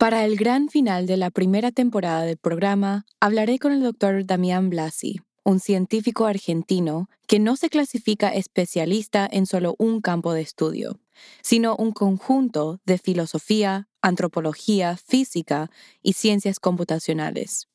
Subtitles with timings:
[0.00, 4.70] Para el gran final de la primera temporada del programa, hablaré con el doctor Damián
[4.70, 10.98] Blasi, un científico argentino que no se clasifica especialista en solo un campo de estudio,
[11.42, 17.68] sino un conjunto de filosofía, antropología, física y ciencias computacionales.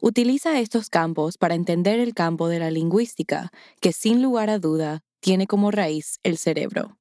[0.00, 5.04] Utiliza estos campos para entender el campo de la lingüística, que sin lugar a duda
[5.20, 6.98] tiene como raíz el cerebro.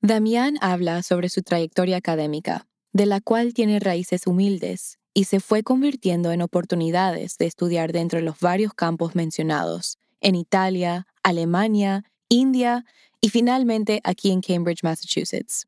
[0.00, 5.62] Damián habla sobre su trayectoria académica, de la cual tiene raíces humildes y se fue
[5.62, 12.84] convirtiendo en oportunidades de estudiar dentro de los varios campos mencionados, en Italia, Alemania, India
[13.20, 15.66] y finalmente aquí en Cambridge, Massachusetts.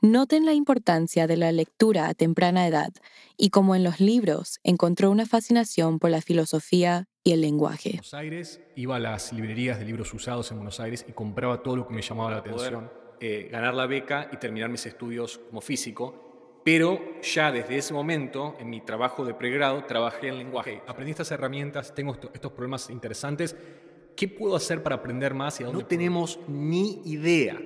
[0.00, 2.92] Noten la importancia de la lectura a temprana edad
[3.36, 7.90] y como en los libros encontró una fascinación por la filosofía y el lenguaje.
[7.90, 11.74] Buenos Aires, iba a las librerías de libros usados en Buenos Aires y compraba todo
[11.74, 12.92] lo que me llamaba la atención.
[13.18, 16.27] Eh, ganar la beca y terminar mis estudios como físico
[16.70, 20.82] pero ya desde ese momento, en mi trabajo de pregrado, trabajé en lenguaje.
[20.86, 23.56] Aprendí estas herramientas, tengo estos problemas interesantes.
[24.14, 27.58] ¿Qué puedo hacer para aprender más y a dónde No tenemos ni idea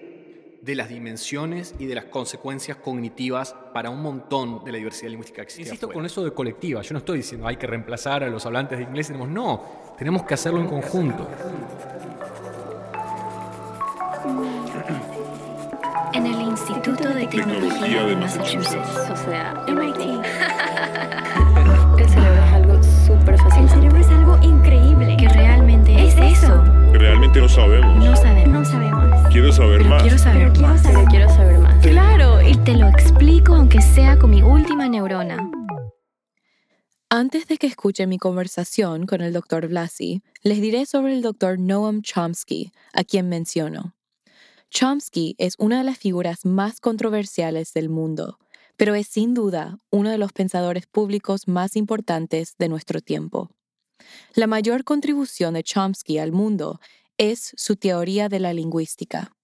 [0.61, 5.43] de las dimensiones y de las consecuencias cognitivas para un montón de la diversidad lingüística
[5.43, 5.63] que existe.
[5.63, 6.81] Insisto con eso de colectiva.
[6.83, 9.09] Yo no estoy diciendo hay que reemplazar a los hablantes de inglés.
[9.09, 11.29] Tenemos, no, tenemos que hacerlo en conjunto.
[16.15, 19.99] En el Instituto de Tecnología de Massachusetts, o sea, MIT.
[21.99, 23.63] El cerebro es algo súper fácil.
[23.63, 25.17] El cerebro es algo increíble.
[25.19, 26.63] Que realmente es eso.
[26.93, 28.05] Realmente no sabemos.
[28.05, 28.49] No sabemos.
[28.49, 29.29] No sabemos.
[29.31, 30.03] Quiero saber Pero más.
[30.03, 30.83] Quiero saber Pero más.
[31.09, 31.87] Quiero saber más.
[31.87, 35.51] Claro, y te lo explico aunque sea con mi última neurona.
[37.09, 39.69] Antes de que escuchen mi conversación con el Dr.
[39.69, 41.59] Blasi, les diré sobre el Dr.
[41.59, 43.95] Noam Chomsky, a quien menciono.
[44.75, 48.39] Chomsky es una de las figuras más controversiales del mundo,
[48.79, 53.51] pero es sin duda uno de los pensadores públicos más importantes de nuestro tiempo.
[54.33, 56.81] La mayor contribución de Chomsky al mundo
[57.19, 59.37] es su teoría de la lingüística.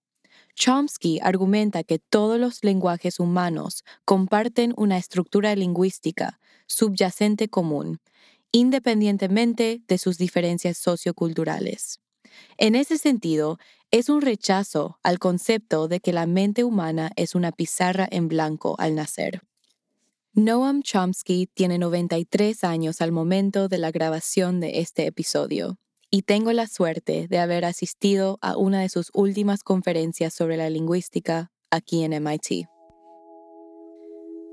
[0.55, 8.01] Chomsky argumenta que todos los lenguajes humanos comparten una estructura lingüística subyacente común,
[8.51, 12.01] independientemente de sus diferencias socioculturales.
[12.57, 13.59] En ese sentido,
[13.91, 18.77] es un rechazo al concepto de que la mente humana es una pizarra en blanco
[18.79, 19.43] al nacer.
[20.35, 25.79] Noam Chomsky tiene 93 años al momento de la grabación de este episodio
[26.11, 30.71] y tengo la suerte de haber asistido a una de sus últimas conferencias sobre la
[30.71, 32.69] lingüística aquí en MIT.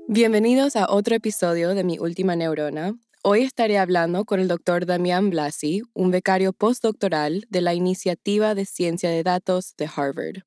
[0.08, 2.96] Bienvenidos a otro episodio de Mi Última Neurona.
[3.28, 8.64] Hoy estaré hablando con el doctor Damián Blasi, un becario postdoctoral de la Iniciativa de
[8.66, 10.44] Ciencia de Datos de Harvard.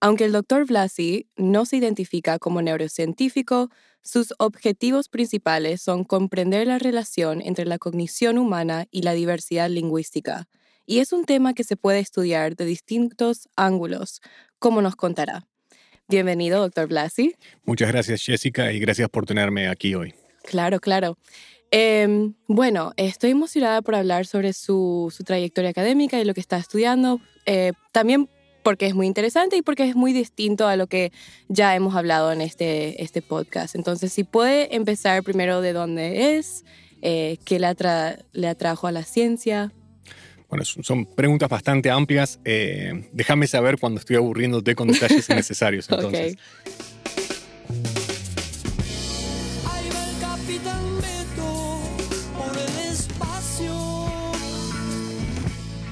[0.00, 3.68] Aunque el doctor Blasi no se identifica como neurocientífico,
[4.00, 10.48] sus objetivos principales son comprender la relación entre la cognición humana y la diversidad lingüística,
[10.86, 14.22] y es un tema que se puede estudiar de distintos ángulos,
[14.58, 15.46] como nos contará.
[16.08, 17.34] Bienvenido, doctor Blasi.
[17.64, 20.14] Muchas gracias, Jessica, y gracias por tenerme aquí hoy.
[20.46, 21.18] Claro, claro.
[21.70, 26.56] Eh, bueno, estoy emocionada por hablar sobre su, su, trayectoria académica y lo que está
[26.58, 28.28] estudiando, eh, también
[28.66, 31.12] porque es muy interesante y porque es muy distinto a lo que
[31.48, 33.76] ya hemos hablado en este, este podcast.
[33.76, 36.64] Entonces, si puede empezar primero de dónde es,
[37.00, 39.72] eh, qué le, atra le, atrajo a la ciencia.
[40.48, 42.40] Bueno, son preguntas bastante amplias.
[42.44, 45.88] Eh, déjame saber cuando estoy aburriéndote con detalles innecesarios.
[45.88, 46.32] Entonces.
[46.32, 46.95] okay.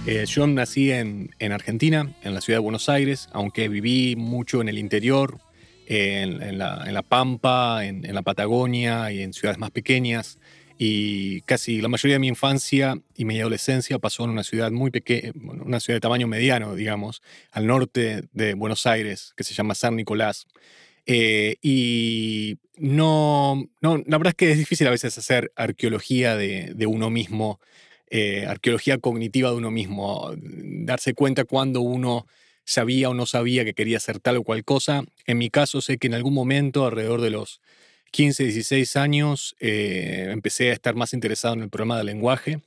[0.07, 4.61] Eh, yo nací en, en, Argentina, en la ciudad de Buenos Aires, aunque viví mucho
[4.61, 5.39] en el interior,
[5.87, 10.39] eh, en, la, Pampa, en, la Patagonia y en ciudades más pequeñas.
[10.77, 14.91] Y casi la mayoría de mi infancia y mi adolescencia pasó en una ciudad muy
[14.91, 15.33] pequeña,
[15.65, 19.97] una ciudad de tamaño mediano, digamos, al norte de Buenos Aires, que se llama San
[19.97, 20.47] Nicolás.
[21.07, 26.87] Eh, y no, no, la verdad es que es difícil a veces hacer arqueología de
[26.87, 27.59] uno mismo
[28.17, 32.29] eh, arqueología cognitiva de uno mismo, darse cuenta cuando uno
[32.65, 35.03] sabía o no sabía que quería hacer tal o cual cosa.
[35.27, 37.61] En mi caso sé que en algún momento, alrededor de los
[38.13, 42.61] 15, 16 años, eh, empecé a estar más interesado en el programa de lenguaje.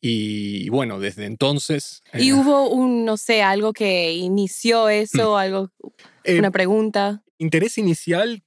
[0.00, 2.02] Y bueno, desde entonces...
[2.14, 5.70] ¿Y eh, hubo un, no sé, algo que inició eso, algo,
[6.26, 7.22] una pregunta?
[7.36, 8.42] interés inicial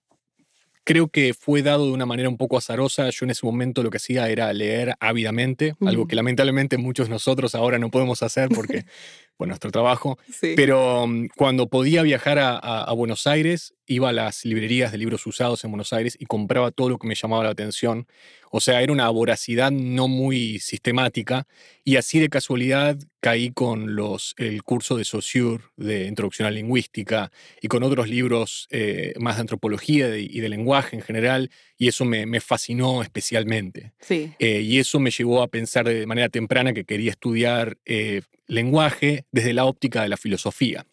[0.83, 3.09] creo que fue dado de una manera un poco azarosa.
[3.09, 7.11] Yo en ese momento lo que hacía era leer ávidamente, algo que lamentablemente muchos de
[7.11, 8.85] nosotros ahora no podemos hacer porque,
[9.41, 10.19] por nuestro trabajo.
[10.31, 10.53] Sí.
[10.55, 14.99] Pero mm, cuando podía viajar a, a- a Buenos Aires, iba a las librerías de
[14.99, 18.05] libros usados en Buenos Aires y compraba todo lo que me llamaba la atención.
[18.51, 21.47] O sea, era una voracidad no muy sistemática
[21.83, 26.55] y así de casualidad caí con los, el curso de Saussure de Introducción a la
[26.57, 31.01] Lingüística y con otros libros eh, más de antropología y de, y de lenguaje en
[31.01, 33.91] general y eso me, me fascinó especialmente.
[34.01, 34.31] sí.
[34.39, 38.21] Eh, y eso me llevó a pensar de manera temprana que quería estudiar eh,
[38.51, 40.85] lenguaje desde la óptica de la filosofía.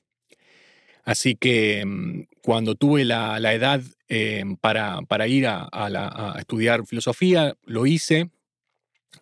[1.05, 6.35] Así que mm, cuando tuve la, la edad eh, para, para ir a, a la-
[6.35, 8.31] a estudiar filosofía, lo hice.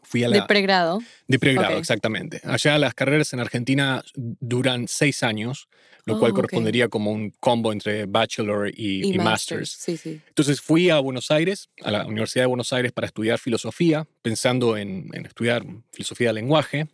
[0.03, 1.01] Fui a la, De pregrado.
[1.29, 2.41] de pregrado, exactamente.
[2.45, 5.69] Allá las carreras en Argentina duran seis años,
[6.05, 6.37] lo Oh, cual ok.
[6.37, 9.25] correspondería como un combo entre bachelor y, Y, y masters.
[9.25, 9.71] masters.
[9.81, 10.21] Sí, sí.
[10.29, 14.77] Entonces fui a Buenos Aires, a la Universidad de Buenos Aires, para estudiar filosofía, pensando
[14.77, 16.87] en, en estudiar filosofía del lenguaje,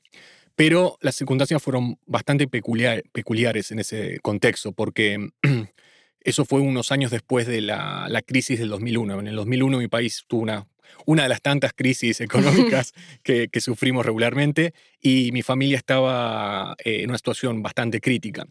[0.55, 5.31] pero las circunstancias fueron bastante peculiar- peculiares en ese contexto, porque
[6.21, 9.21] eso fue unos años después de la, la crisis del 2001.
[9.21, 10.67] En el 2001 mi país tuvo una,
[11.07, 17.11] una de las tantas crisis económicas que, sufrimos regularmente y mi familia estaba eh, en
[17.11, 18.47] una situación bastante crítica.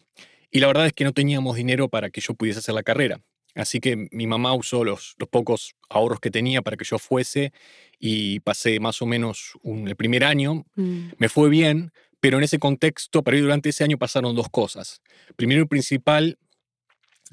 [0.50, 3.20] Y la verdad es que no teníamos dinero para que yo pudiese hacer la carrera.
[3.54, 7.52] Así que mi mamá usó los, los pocos ahorros que tenía para que yo fuese
[7.98, 10.64] y pasé más o menos un- el primer año.
[10.74, 11.10] Mm.
[11.18, 15.02] Me fue bien, pero en ese contexto, pero durante ese año pasaron dos cosas.
[15.36, 16.38] Primero y principal,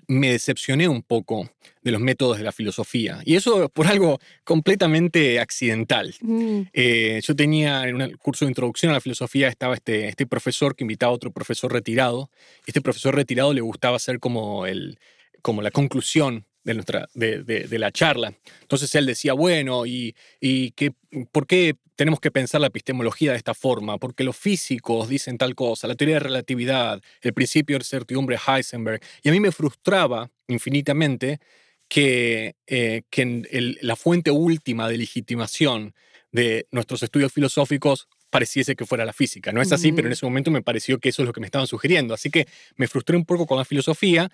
[0.07, 1.51] me decepcioné un poco
[1.83, 3.19] de los métodos de la filosofía.
[3.25, 6.15] Y eso por algo completamente accidental.
[6.22, 6.62] Mm.
[6.74, 10.75] Eh, yo tenía en un curso de introducción a la filosofía, estaba este, este profesor
[10.75, 12.30] que invitaba a otro profesor retirado.
[12.65, 14.98] Este profesor retirado le gustaba hacer como, el,
[15.41, 18.33] como la conclusión de, nuestra, de, de- de la charla.
[18.62, 20.94] Entonces él decía, bueno, ¿y, y qué,
[21.31, 23.97] por qué tenemos que pensar la epistemología de esta forma?
[23.97, 29.01] Porque los físicos dicen tal cosa, la teoría de relatividad, el principio de certidumbre Heisenberg.
[29.24, 31.39] Y a mí me frustraba infinitamente
[31.88, 35.94] que, eh, que el- la fuente última de legitimación
[36.31, 39.51] de nuestros estudios filosóficos pareciese que fuera la física.
[39.51, 41.47] No es así, pero en ese momento me pareció que eso es lo que me
[41.47, 42.13] estaban sugiriendo.
[42.13, 44.30] Así que me frustré un poco con la filosofía.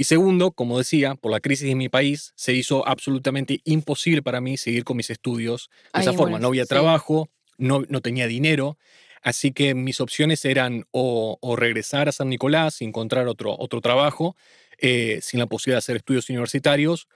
[0.00, 4.40] Y segundo, como decía, por la crisis de mi país, se hizo absolutamente imposible para
[4.40, 6.30] mí seguir con mis estudios de Ay, esa forma.
[6.30, 6.70] bueno, No había sí.
[6.70, 8.78] trabajo, no, no tenía dinero.
[9.20, 13.82] Así que mis opciones eran o, o regresar a San Nicolás y encontrar otro, otro
[13.82, 14.36] trabajo
[14.78, 17.06] eh, sin la posibilidad de hacer estudios universitarios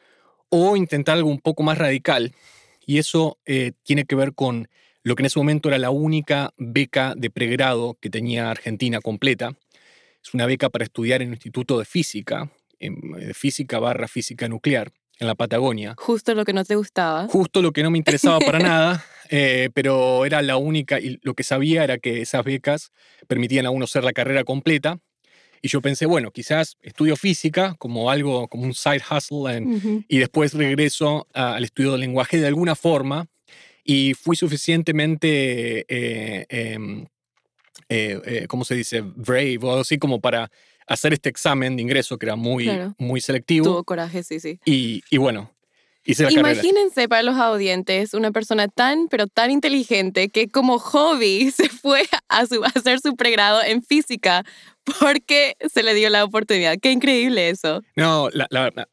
[0.51, 2.35] o intentar algo un poco más radical.
[2.85, 4.69] Y eso eh, tiene que ver con
[5.03, 9.57] lo que en ese momento era la única beca de pregrado que tenía Argentina completa.
[10.23, 12.51] Es una beca para estudiar en un instituto de física, en-
[13.35, 15.95] física barra física nuclear, en la Patagonia.
[15.99, 17.29] Justo lo que no te gustaba.
[17.29, 21.35] Justo lo que no me interesaba para nada, eh, pero era la única, y lo
[21.35, 22.91] que sabía era que esas becas
[23.29, 24.99] permitían a uno hacer la carrera completa.
[25.63, 30.19] Y yo pensé, bueno, quizás estudio física como algo, como un side hustle, en- y
[30.19, 33.27] después regreso a- al estudio del lenguaje de alguna forma.
[33.83, 37.07] Y fui suficientemente, eh, em,
[37.89, 39.01] eh, eh, ¿cómo se dice?
[39.03, 40.51] Brave o algo así como para
[40.87, 42.95] hacer este examen de ingreso que era muy, Claro.
[42.99, 43.65] muy selectivo.
[43.67, 44.59] Tuvo coraje, sí, sí.
[44.65, 45.51] Y, y bueno,
[46.05, 46.53] hice la carrera.
[46.53, 52.07] Imagínense para los audientes una persona tan, pero tan inteligente que como hobby se fue
[52.29, 54.45] a, su, a hacer su pregrado en física
[55.01, 56.77] porque se le dio la oportunidad.
[56.81, 57.83] Qué increíble eso.
[57.97, 58.89] No, la- la- la-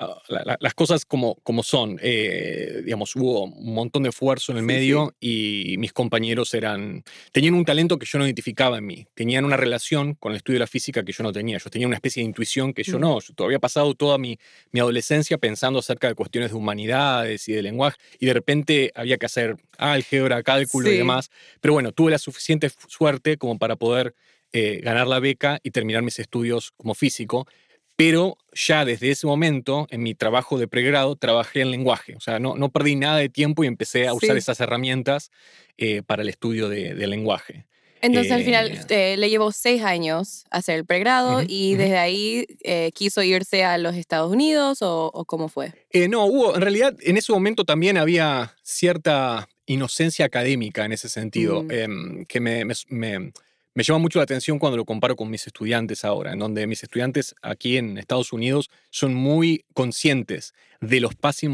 [0.46, 2.00] la- las cosas como, como son.
[2.02, 7.04] eh, digamos, hubo un montón de esfuerzo en el Sí, medio y mis compañeros eran.
[7.32, 9.06] tenían un talento que yo no identificaba en mí.
[9.14, 11.58] Tenían una relación con el estudio de la física que yo no tenía.
[11.58, 13.02] Yo tenía una especie de intuición que yo Mm.
[13.02, 13.20] no.
[13.20, 14.38] Yo todavía he pasado toda mi,
[14.72, 19.18] mi adolescencia pensando acerca de cuestiones de humanidades y de lenguaje y de repente había
[19.18, 21.30] que hacer álgebra, cálculo y demás.
[21.60, 24.14] Pero bueno, tuve la suficiente suerte como para poder
[24.54, 27.48] eh, ganar la beca y terminar mis estudios como físico.
[27.96, 32.16] Pero ya desde ese momento, en mi trabajo de pregrado, trabajé en lenguaje.
[32.16, 34.38] O sea, no, no perdí nada de tiempo y empecé a usar Sí.
[34.38, 35.30] esas herramientas
[35.78, 37.68] eh, para el estudio de, del lenguaje.
[38.04, 39.14] Entonces al final Eh.
[39.14, 41.84] eh, le llevó seis años hacer el pregrado Ujú, y ujú.
[41.84, 45.72] desde ahí eh, quiso irse a los Estados Unidos o, o cómo fue.
[45.92, 51.08] Eh, no, hubo, en realidad, en ese momento también había cierta inocencia académica en ese
[51.10, 51.72] sentido, Mm.
[51.72, 53.32] em, que me, me- me-
[53.74, 56.84] me llama mucho la atención cuando lo comparo con mis estudiantes ahora, en donde mis
[56.84, 61.14] estudiantes aquí en Estados Unidos son muy conscientes de los,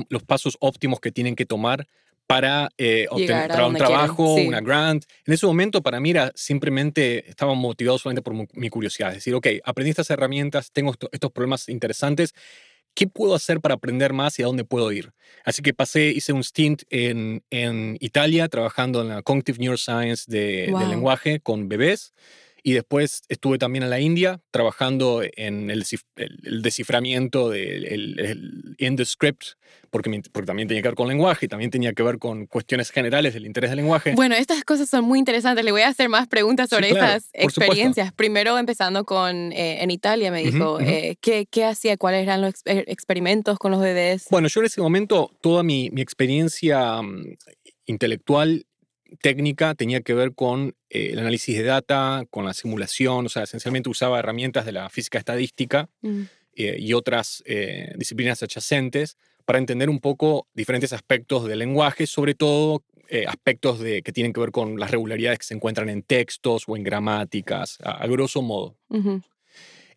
[0.09, 1.87] los pasos óptimos que tienen que tomar
[2.27, 5.05] para eh, obtener un trabajo, una grant.
[5.25, 9.33] En ese momento para mí era simplemente, estaba motivado solamente por mi curiosidad, es decir,
[9.33, 12.33] ok, aprendí estas herramientas, tengo estos problemas interesantes,
[12.97, 15.13] ¿qué puedo hacer para aprender más y a dónde puedo ir?
[15.45, 20.73] Así que pasé, hice un stint en, en Italia trabajando en la Cognitive Neuroscience de,
[20.77, 22.15] de lenguaje con bebés.
[22.63, 25.85] Y después estuve también en la India trabajando en el,
[26.61, 29.43] desciframiento del el, in the script,
[29.89, 32.91] porque, porque también tenía que ver con lenguaje y también tenía que ver con cuestiones
[32.91, 34.13] generales del interés del lenguaje.
[34.15, 35.63] Bueno, estas cosas son muy interesantes.
[35.63, 38.11] Le voy a hacer más preguntas sobre estas experiencias.
[38.13, 41.97] Primero, empezando con, eh, en Italia, me dijo, eh, ¿qué, ¿qué, hacía?
[41.97, 44.27] ¿Cuáles eran los experimentos con los bebés?
[44.29, 47.37] Bueno, yo en ese momento, toda mi, mi experiencia mm,
[47.85, 48.65] intelectual
[49.21, 53.43] técnica tenía que ver con eh, el análisis de data, con la simulación, o sea,
[53.43, 56.21] esencialmente usaba herramientas de la física estadística mm.
[56.55, 62.35] eh, y otras eh, disciplinas adyacentes para entender un poco diferentes aspectos del lenguaje, sobre
[62.35, 62.83] todo
[63.25, 66.75] aspectos de, que tienen que ver con las regularidades que se encuentran en textos o
[66.75, 68.75] en gramáticas, a, grosso modo.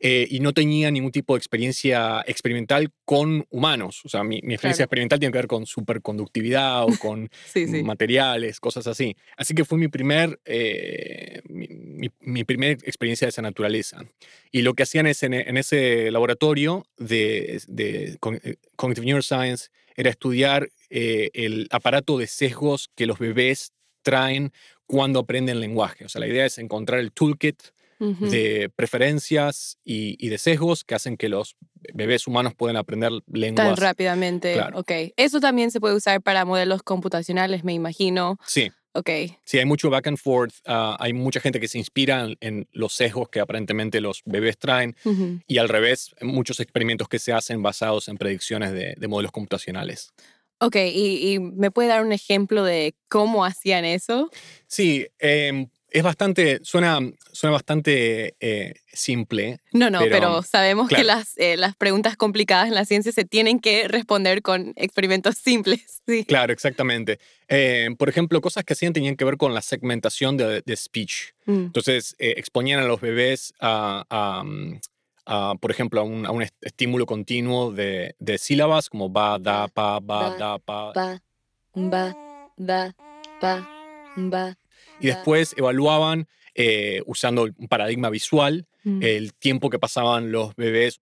[0.02, 4.00] Eh, y no tenía ningún tipo de experiencia experimental con humanos.
[4.04, 7.28] O sea, mi, experiencia experimental tiene que ver con superconductividad o con
[7.84, 9.14] materiales, cosas así.
[9.36, 14.02] Así que fue mi primer, eh, mi, primera experiencia de esa naturaleza.
[14.50, 20.70] Y lo que hacían es en, ese laboratorio de, de, eh, Cognitive Neuroscience era estudiar
[20.88, 24.52] el aparato de sesgos que los bebés traen
[24.86, 26.06] cuando aprenden lenguaje.
[26.06, 27.62] O sea, la idea es encontrar el toolkit
[28.00, 31.56] de preferencias y, de sesgos que hacen que los
[31.92, 33.66] bebés humanos puedan aprender lenguas.
[33.66, 34.92] Tan rápidamente, ok.
[35.16, 38.38] Eso también se puede usar para modelos computacionales, me imagino.
[38.46, 38.70] Sí.
[38.92, 39.08] Ok.
[39.44, 40.52] Sí, hay mucho back and forth.
[40.66, 44.96] Ah, hay mucha gente que se inspira en, los sesgos que aparentemente los bebés traen.
[45.46, 50.12] Y al revés, muchos experimentos que se hacen basados en predicciones de, modelos computacionales.
[50.58, 54.30] Ok, ¿Y, ¿Y, me puede dar un ejemplo de cómo hacían eso?
[54.66, 57.00] Sí, eh, es bastante, suena,
[57.32, 59.60] suena bastante eh, simple.
[59.72, 63.60] No, no, pero, sabemos que las, eh, las preguntas complicadas en la ciencia se tienen
[63.60, 65.80] que responder con experimentos simples.
[66.10, 66.24] Sí.
[66.24, 67.20] Claro, exactamente.
[67.46, 71.34] Eh, por ejemplo, cosas que hacían tenían que ver con la segmentación de, speech.
[71.46, 71.66] Mm.
[71.66, 74.80] Entonces, exponían a los bebés a, mm,
[75.60, 80.00] por ejemplo, a un, a un, estímulo continuo de, de sílabas como ba, da, pa,
[80.00, 80.92] ba, da, pa.
[80.94, 81.20] Ba,
[81.74, 82.16] ba,
[82.56, 82.96] da,
[83.40, 83.68] pa,
[84.16, 84.59] ba.
[85.00, 89.02] Y después evaluaban, eh, usando un paradigma visual, mm.
[89.02, 91.00] el tiempo que pasaban los bebés.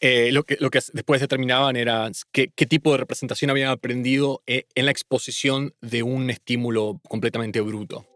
[0.00, 4.42] Eh, lo, que, lo que después determinaban era qué, qué tipo de representación habían aprendido
[4.46, 8.06] eh, en la exposición de un estímulo completamente bruto.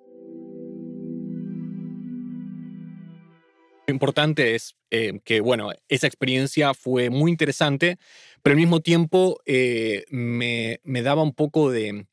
[3.87, 4.75] Lo importante es
[5.25, 7.99] que, bueno, esa experiencia fue muy interesante,
[8.43, 9.41] pero al mismo tiempo
[10.11, 12.07] me, me, daba un poco de...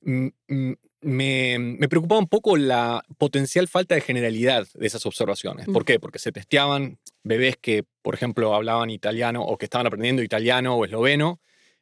[0.00, 0.72] Mm, mm,
[1.04, 5.66] me, me, preocupaba un poco la potencial falta de generalidad de esas observaciones.
[5.66, 6.00] ¿Por qué?
[6.00, 10.84] Porque se testeaban bebés que, por ejemplo, hablaban italiano o que estaban aprendiendo italiano o
[10.84, 11.40] esloveno.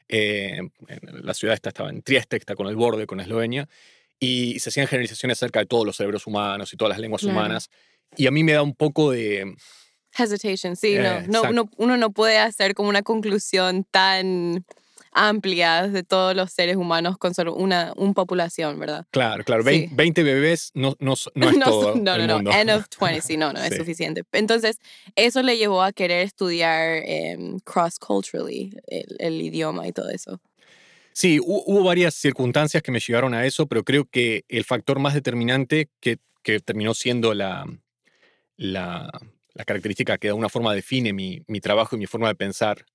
[0.08, 0.60] Eh,
[1.22, 3.68] la ciudad esta estaba en Trieste, está con el borde con Eslovenia.
[4.18, 7.70] Y se hacían generalizaciones acerca de todos los cerebros humanos y todas las lenguas humanas.
[8.16, 9.54] Y a mí me da un poco de...
[10.16, 10.96] Hesitation, sí,
[11.28, 14.66] no, no, uno no puede hacer como una conclusión tan
[15.12, 19.06] amplias de todos los seres humanos con solo una, una población, ¿verdad?
[19.10, 19.62] Claro, claro.
[19.62, 21.94] 20, bebés no, no, no es todo.
[21.96, 22.50] No, no, no.
[22.50, 24.22] N of 20, sí, no, no es suficiente.
[24.32, 24.78] Entonces,
[25.14, 28.74] eso le llevó a querer estudiar em, cross-culturally
[29.18, 30.40] el, idioma y todo eso.
[31.12, 35.12] Sí, hubo varias circunstancias que me llevaron a eso, pero creo que el factor más
[35.12, 37.66] determinante que, que terminó siendo la,
[38.56, 39.10] la,
[39.52, 42.86] la, característica que de alguna forma define mi, mi trabajo y mi forma de pensar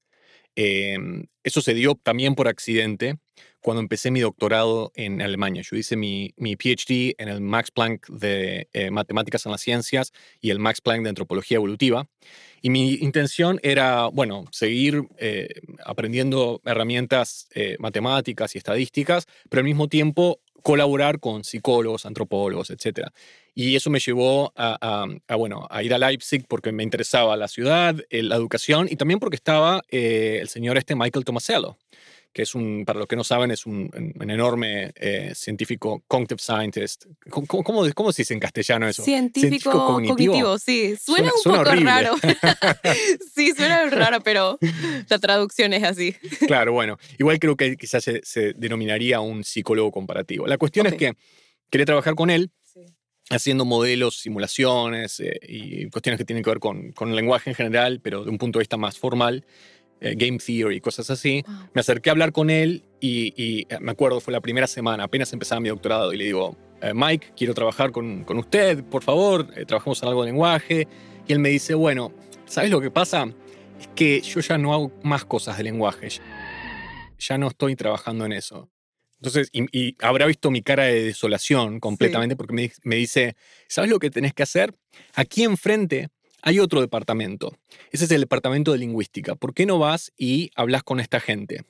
[0.60, 3.20] Em, eso se dio también por accidente
[3.62, 5.62] cuando empecé mi doctorado en Alemania.
[5.62, 10.50] Yo hice mi, PhD en el Max Planck de eh, Matemáticas en las Ciencias y
[10.50, 12.10] el Max Planck de Antropología Evolutiva.
[12.64, 15.48] Y mi intención era, bueno, seguir eh,
[15.86, 23.10] aprendiendo herramientas eh, matemáticas y estadísticas, pero al mismo tiempo colaborar con psicólogos, antropólogos, etc.
[23.56, 27.96] Y eso me llevó a, bueno, a ir a Leipzig porque me interesaba la ciudad,
[28.10, 31.78] la educación y también porque estaba el señor este Michael Tomasello
[32.34, 33.90] que es un, para los que no saben, es un,
[34.22, 37.06] enorme eh, científico, cognitive scientist.
[37.30, 39.04] ¿Cómo, cómo, se dice en castellano eso?
[39.04, 40.58] Científico, cognitivo?
[40.60, 40.96] sí.
[40.98, 42.16] Suena, un poco raro.
[43.36, 44.60] sí, suena raro, pero
[45.10, 46.14] la traducción es así.
[46.46, 46.98] claro, bueno.
[47.18, 50.46] Igual creo que quizás se, denominaría un psicólogo comparativo.
[50.48, 51.14] La cuestión es que
[51.70, 52.52] quería trabajar con él
[53.30, 57.56] haciendo modelos, simulaciones eh, y cuestiones que tienen que ver con, con, el lenguaje en
[57.56, 59.46] general, pero de un punto de vista más formal,
[60.02, 61.44] eh, game theory, cosas así.
[61.74, 65.32] Me acerqué a hablar con él y, y, me acuerdo, fue la primera semana, apenas
[65.34, 66.58] empezaba mi doctorado y le digo,
[66.94, 70.88] Mike, quiero trabajar con, con usted, por favor, trabajamos en algo de lenguaje.
[71.28, 72.14] Y él me dice, bueno,
[72.46, 73.28] ¿sabes lo que pasa?
[73.80, 76.10] Es que yo ya no hago más cosas de lenguaje,
[77.20, 78.70] ya no estoy trabajando en eso.
[79.16, 83.36] Entonces, y, habrá visto mi cara de desolación completamente porque me, me, dice,
[83.68, 84.76] ¿sabes lo que tenés que hacer?
[85.16, 86.10] Aquí enfrente
[86.48, 87.58] hay otro departamento.
[87.92, 89.36] Ese es el departamento de lingüística.
[89.36, 91.66] ¿Por qué no vas y hablas con esta gente?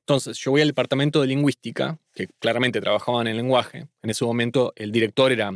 [0.00, 3.88] Entonces, yo voy al departamento de lingüística, que claramente trabajaban en lenguaje.
[4.02, 5.52] En ese momento, el director era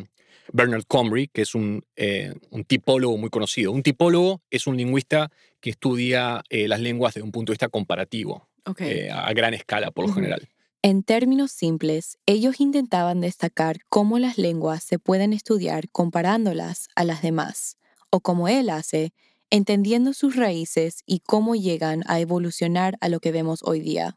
[0.53, 3.73] Bernard Comrie, que es un, eh, un tipólogo muy conocido.
[3.73, 7.71] Un tipólogo es un lingüista que estudia eh, las lenguas desde un punto de vista
[7.71, 10.47] comparativo, eh, a gran escala por lo general.
[10.83, 17.23] En términos simples, ellos intentaban destacar cómo las lenguas se pueden estudiar comparándolas a las
[17.23, 17.79] demás,
[18.11, 19.13] o como él hace,
[19.51, 24.17] entendiendo sus raíces y cómo llegan a evolucionar a lo que vemos hoy día.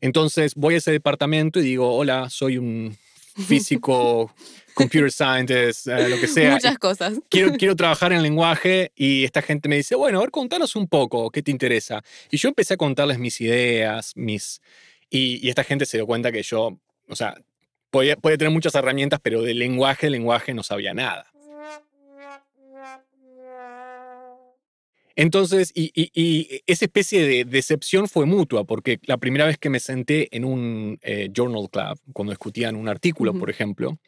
[0.00, 2.96] Entonces voy a ese departamento y digo, hola, soy un
[3.46, 4.34] físico,
[4.74, 6.52] computer scientist, eh, lo que sea.
[6.52, 7.14] Muchas cosas.
[7.28, 10.88] Quiero, quiero trabajar en lenguaje y esta gente me dice, bueno, a ver, contanos un
[10.88, 12.02] poco, ¿qué te interesa?
[12.30, 14.60] Y yo empecé a contarles mis ideas, mis
[15.12, 17.34] y, esta gente se dio cuenta que yo, o sea,
[17.90, 21.31] podía, puede tener muchas herramientas, pero de lenguaje, lenguaje no sabía nada.
[25.16, 30.34] Entonces, y, esa especie de decepción fue mutua, porque la primera vez que me senté
[30.34, 33.98] en un eh, journal club, cuando discutían un artículo, por ejemplo,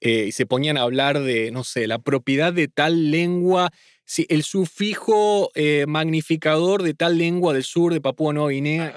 [0.00, 3.70] eh, y se ponían a hablar de, no sé, la propiedad de tal lengua,
[4.04, 8.94] si el sufijo eh, magnificador de tal lengua del sur de Papúa Nueva Guinea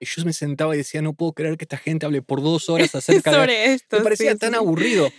[0.00, 2.94] yo me sentaba y decía, no puedo creer que esta gente hable por dos horas
[2.94, 3.98] acerca de esto.
[3.98, 5.10] Me parecía tan aburrido.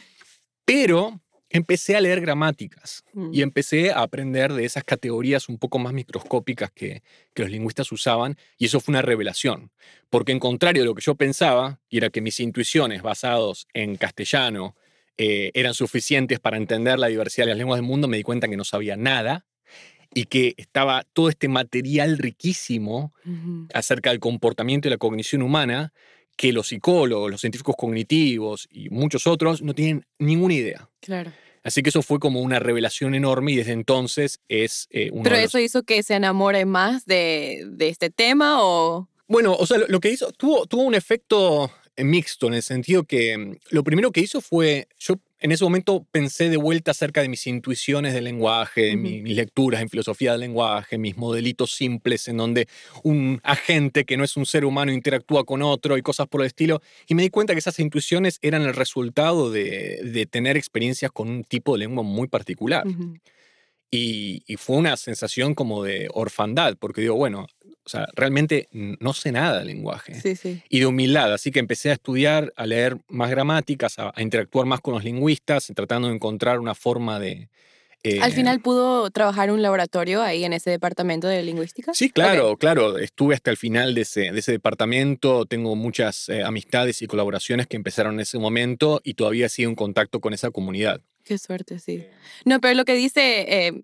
[0.65, 3.41] Pero empecé a leer gramáticas y mm.
[3.41, 8.37] empecé a aprender de esas categorías un poco más microscópicas que, que los lingüistas usaban
[8.57, 9.71] y eso fue una revelación,
[10.09, 13.95] porque en contrario de lo que yo pensaba, y era que mis intuiciones basados en
[13.95, 14.75] castellano
[15.17, 18.47] eh, eran suficientes para entender la diversidad de las lenguas del mundo, me di cuenta
[18.47, 19.45] que no sabía nada
[20.13, 23.13] y que estaba todo este material riquísimo
[23.73, 25.93] acerca del comportamiento y la cognición humana
[26.37, 30.89] que los psicólogos, los científicos cognitivos y muchos otros no tienen ninguna idea.
[31.01, 31.33] Claro.
[31.63, 35.59] Así que eso fue como una revelación enorme y desde entonces es eh, ¿Pero eso
[35.59, 39.09] hizo que se enamore más de, de, este tema o...?
[39.27, 43.37] Bueno, o sea, lo, que hizo, tuvo, tuvo un efecto mixto en el sentido que
[43.37, 47.29] mm, lo primero que hizo fue, yo en ese momento pensé de vuelta acerca de
[47.29, 52.37] mis intuiciones del lenguaje, de mis, lecturas en filosofía del lenguaje, mis modelitos simples en
[52.37, 52.67] donde
[53.03, 56.47] un agente que no es un ser humano interactúa con otro y cosas por el
[56.47, 56.81] estilo.
[57.07, 61.43] Y me di cuenta que esas intuiciones eran el resultado de, tener experiencias con un
[61.43, 62.85] tipo de lengua muy particular.
[63.89, 67.47] Y, y, fue una sensación como de orfandad, porque digo, bueno,
[67.87, 70.19] o sea, realmente no sé nada de lenguaje.
[70.19, 70.61] Sí, sí.
[70.67, 74.81] Y de humildad, así que empecé a estudiar, a leer más gramáticas, a, interactuar más
[74.81, 77.47] con los lingüistas, tratando de encontrar una forma de...
[78.03, 81.93] ¿Al eh, final pudo trabajar en un laboratorio ahí en ese departamento de lingüística?
[81.93, 82.97] Sí, claro, claro.
[82.97, 85.45] Estuve hasta el final de ese, de ese departamento.
[85.45, 89.75] Tengo muchas eh, amistades y colaboraciones que empezaron en ese momento y todavía sigo en
[89.75, 91.01] contacto con esa comunidad.
[91.27, 92.05] Qué suerte, sí.
[92.45, 93.83] No, pero lo que dice eh,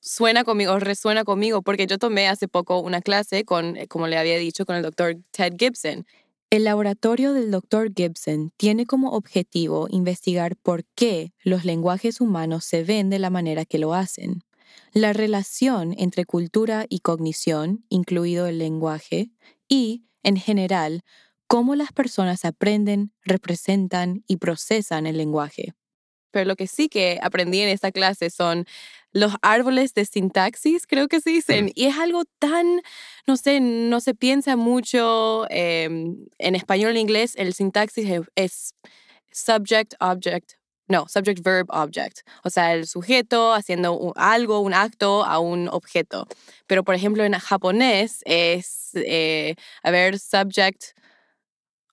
[0.00, 4.18] suena conmigo, resuena conmigo, porque yo tomé hace poco una clase con, eh, como le
[4.18, 6.04] había dicho, con el doctor Ted Gibson.
[6.50, 12.84] El laboratorio del doctor Gibson tiene como objetivo investigar por qué los lenguajes humanos se
[12.84, 14.42] ven de la manera que lo hacen.
[14.92, 19.30] La relación entre cultura y cognición, incluido el lenguaje,
[19.68, 21.00] y, en general,
[21.46, 25.72] cómo las personas aprenden, representan y procesan el lenguaje.
[26.32, 28.66] Pero lo que sí que aprendí en esta clase son
[29.12, 31.70] los árboles de sintaxis, creo que se dicen.
[31.74, 32.80] Y es algo tan,
[33.26, 35.46] no sé, no se piensa mucho.
[35.50, 38.74] Em, en español e inglés, el sintaxis es,
[39.30, 40.54] subject, object,
[40.88, 42.20] no, subject, verb, object.
[42.44, 46.26] O sea, el sujeto haciendo algo, un acto a un objeto.
[46.66, 50.96] Pero, por ejemplo, en japonés es, eh, a ver, subject,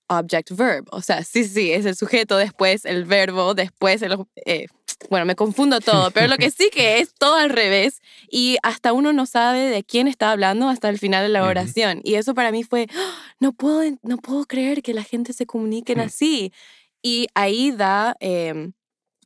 [0.10, 0.86] object, verb.
[0.92, 4.18] O sea, sí, sí, es el sujeto, después el verbo, después el...
[4.46, 4.68] Eh,
[5.10, 8.92] bueno, me confundo todo, pero lo que sí que es todo al revés y hasta
[8.92, 12.02] uno no sabe de quién está hablando hasta el final de la oración.
[12.04, 13.14] Y eso para mí fue, ¡Ah!
[13.40, 16.52] no, puedo, no puedo creer que la gente se comuniquen así.
[17.02, 18.74] Y ahí da, em,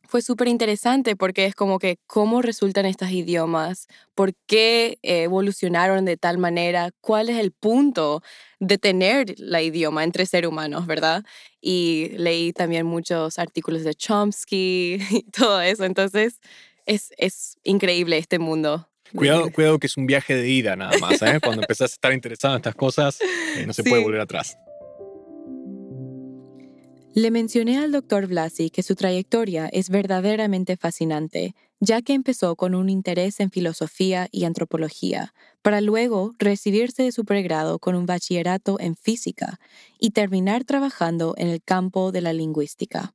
[0.08, 6.18] fue súper interesante porque es como que cómo resultan estos idiomas, por qué evolucionaron de
[6.18, 8.22] tal manera, cuál es el punto
[8.68, 11.24] de tener la idioma entre seres humanos, ¿verdad?
[11.62, 16.40] Y leí también muchos artículos de Chomsky y todo eso, entonces
[16.86, 18.88] es, es increíble este mundo.
[19.16, 21.40] Cuidado, cuidado que es un viaje de ida nada más, ¿eh?
[21.42, 23.20] Cuando empezás a estar interesado en estas cosas,
[23.58, 24.58] eh, no se puede volver atrás.
[27.16, 32.74] Le mencioné al doctor Blasi que su trayectoria es verdaderamente fascinante, ya que empezó con
[32.74, 38.80] un interés en filosofía y antropología, para luego recibirse de su pregrado con un bachillerato
[38.80, 39.60] en física
[40.00, 43.14] y terminar trabajando en el campo de la lingüística.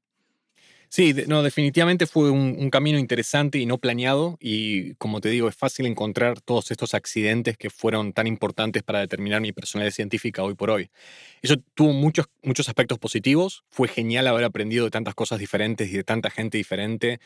[0.90, 5.54] Sí, no, definitivamente fue un, camino interesante y no planeado y como te digo, es
[5.56, 10.54] fácil encontrar todos estos accidentes que fueron tan importantes para determinar mi personalidad científica hoy
[10.54, 10.90] por hoy.
[11.42, 15.96] Eso tuvo muchos, muchos aspectos positivos, fue genial haber aprendido de tantas cosas diferentes y
[15.96, 17.20] de tanta gente diferente.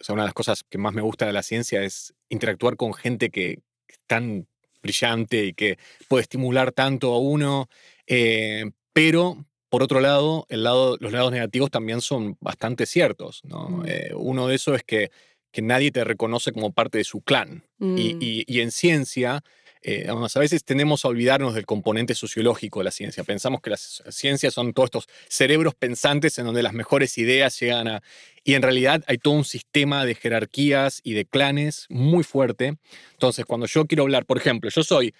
[0.00, 2.76] O sea, una de las cosas que más me gusta de la ciencia es interactuar
[2.76, 4.46] con gente que es tan
[4.82, 7.68] brillante y que puede estimular tanto a uno,
[8.06, 13.40] eh, pero por otro lado, el lado, los lados negativos también son bastante ciertos.
[13.42, 13.70] ¿no?
[13.70, 13.84] Mm.
[13.86, 15.10] Eh, uno de esos es que,
[15.50, 17.64] que, nadie te reconoce como parte de su clan.
[17.80, 18.18] Y, mm.
[18.20, 19.42] y, en ciencia,
[19.80, 23.24] eh, a veces tendemos a olvidarnos del componente sociológico de la ciencia.
[23.24, 27.88] Pensamos que las ciencias son todos estos cerebros pensantes en donde las mejores ideas llegan
[27.88, 28.02] a...
[28.44, 32.76] Y en realidad hay todo un sistema de jerarquías y de clanes muy fuerte.
[33.12, 35.14] Entonces, cuando yo quiero hablar, por ejemplo, yo soy...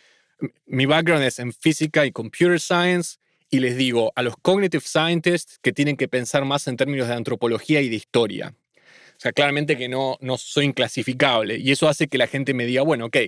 [0.66, 3.21] Mi background es en física y computer science
[3.52, 7.14] y les digo a los cognitive scientists que tienen que pensar más en términos de
[7.14, 8.54] antropología y de historia.
[8.76, 12.64] O sea, claramente que no, no soy inclasificable y eso hace que la gente me
[12.64, 13.18] diga, bueno, ok,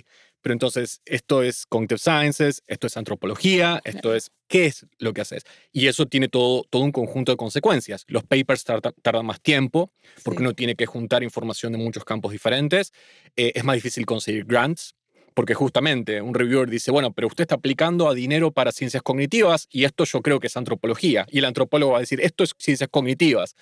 [0.40, 5.20] pero entonces esto es cognitive sciences, esto es antropología, esto es, ¿qué es lo que
[5.20, 5.44] haces?
[5.72, 8.04] Y eso tiene todo, todo un conjunto de consecuencias.
[8.08, 12.94] Los papers tardan más tiempo porque uno tiene que juntar información de muchos campos diferentes,
[13.36, 14.94] eh, es más difícil conseguir grants,
[15.34, 19.66] porque justamente un reviewer dice, bueno, pero usted está aplicando a dinero para ciencias cognitivas
[19.70, 21.26] y esto yo creo que es antropología.
[21.28, 23.56] Y el antropólogo va a decir, esto es ciencias cognitivas.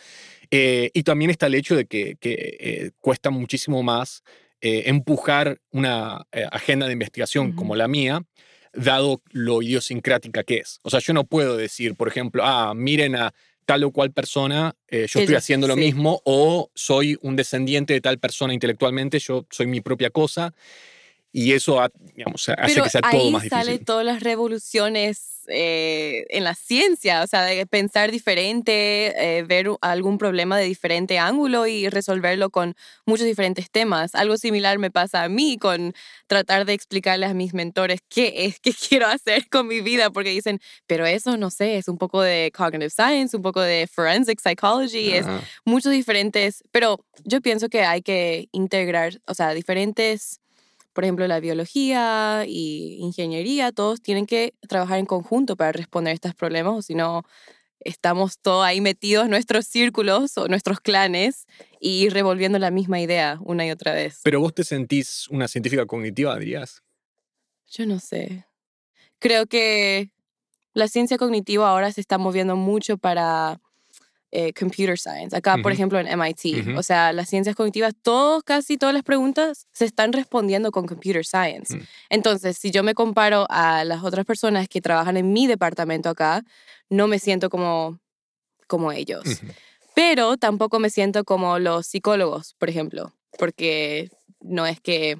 [0.50, 4.22] Eh, y también está el hecho de que, eh, cuesta muchísimo más
[4.60, 8.22] eh, empujar una agenda de investigación como la mía,
[8.74, 10.78] dado lo idiosincrática que es.
[10.82, 13.32] O sea, yo no puedo decir, por ejemplo, ah, miren a
[13.64, 18.18] tal o cual persona, yo estoy haciendo lo mismo, o soy un descendiente de tal
[18.18, 20.52] persona intelectualmente, yo soy mi propia cosa.
[21.32, 21.80] Y eso
[22.14, 23.58] digamos, hace que sea todo más difícil.
[23.58, 29.42] Ahí salen todas las revoluciones eh, en la ciencia, o sea, de pensar diferente, eh,
[29.42, 34.14] ver algún problema de diferente ángulo y resolverlo con muchos diferentes temas.
[34.14, 35.94] Algo similar me pasa a mí con
[36.28, 40.30] tratar de explicarles a mis mentores qué es que quiero hacer con mi vida, porque
[40.30, 44.40] dicen, pero eso no sé, es un poco de cognitive science, un poco de forensic
[44.40, 45.26] psychology, es
[45.64, 50.40] muchos diferentes, pero yo pienso que hay que integrar, o sea, diferentes
[50.92, 56.14] por ejemplo, la biología y ingeniería, todos tienen que trabajar en conjunto para responder a
[56.14, 57.22] estos problemas, o si no,
[57.80, 61.46] estamos todos ahí metidos en nuestros círculos o nuestros clanes
[61.80, 64.20] y revolviendo la misma idea una y otra vez.
[64.22, 66.82] Pero vos te sentís una científica cognitiva, dirías.
[67.70, 68.46] Yo no sé.
[69.18, 70.10] Creo que
[70.74, 73.60] la ciencia cognitiva ahora se está moviendo mucho para
[74.34, 75.36] eh, computer science.
[75.36, 76.76] Acá, por ejemplo, en MIT.
[76.76, 81.22] O sea, las ciencias cognitivas, todos, casi todas las preguntas se están respondiendo con computer
[81.22, 81.76] science.
[81.76, 81.80] Mm.
[82.08, 86.42] Entonces, si yo me comparo a las otras personas que trabajan en mi departamento acá,
[86.88, 88.00] no me siento como,
[88.66, 89.22] como ellos.
[89.94, 95.18] Pero tampoco me siento como los psicólogos, por ejemplo, porque no es que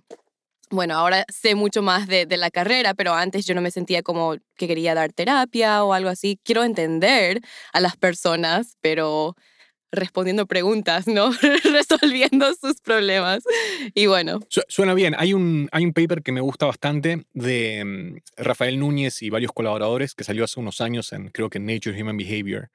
[0.73, 4.37] bueno, ahora sé mucho más de, la carrera, pero antes yo no me sentía como
[4.57, 6.41] que quería dar terapia o algo así.
[6.43, 7.41] Quiero entender
[7.75, 9.37] a las personas, pero
[9.93, 11.31] respondiendo preguntas, ¿no?
[11.73, 13.45] Resolviendo sus problemas.
[13.95, 14.41] Y bueno.
[14.49, 15.15] suena bien.
[15.19, 19.53] Hay un, hay un paper que me gusta bastante de mm, Rafael Núñez y varios
[19.53, 22.71] colaboradores que salió hace unos años en, creo que en Nature Human Behavior.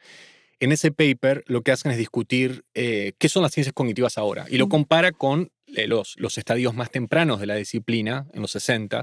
[0.60, 4.46] En ese paper lo que hacen es discutir eh, qué son las ciencias cognitivas ahora
[4.50, 5.52] y lo compara con
[5.86, 9.02] los, los, estadios más tempranos de la disciplina, en los 60,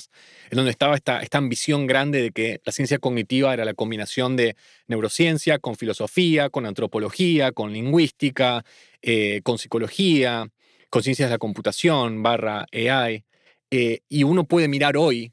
[0.51, 4.35] en donde estaba esta, esta ambición grande de que la ciencia cognitiva era la combinación
[4.35, 4.57] de
[4.89, 8.65] neurociencia con filosofía, con antropología, con lingüística,
[9.03, 10.49] eh, con psicología,
[10.91, 13.25] con ciencias de la computación, barra AI.
[13.71, 15.31] Eh, y uno puede mirar hoy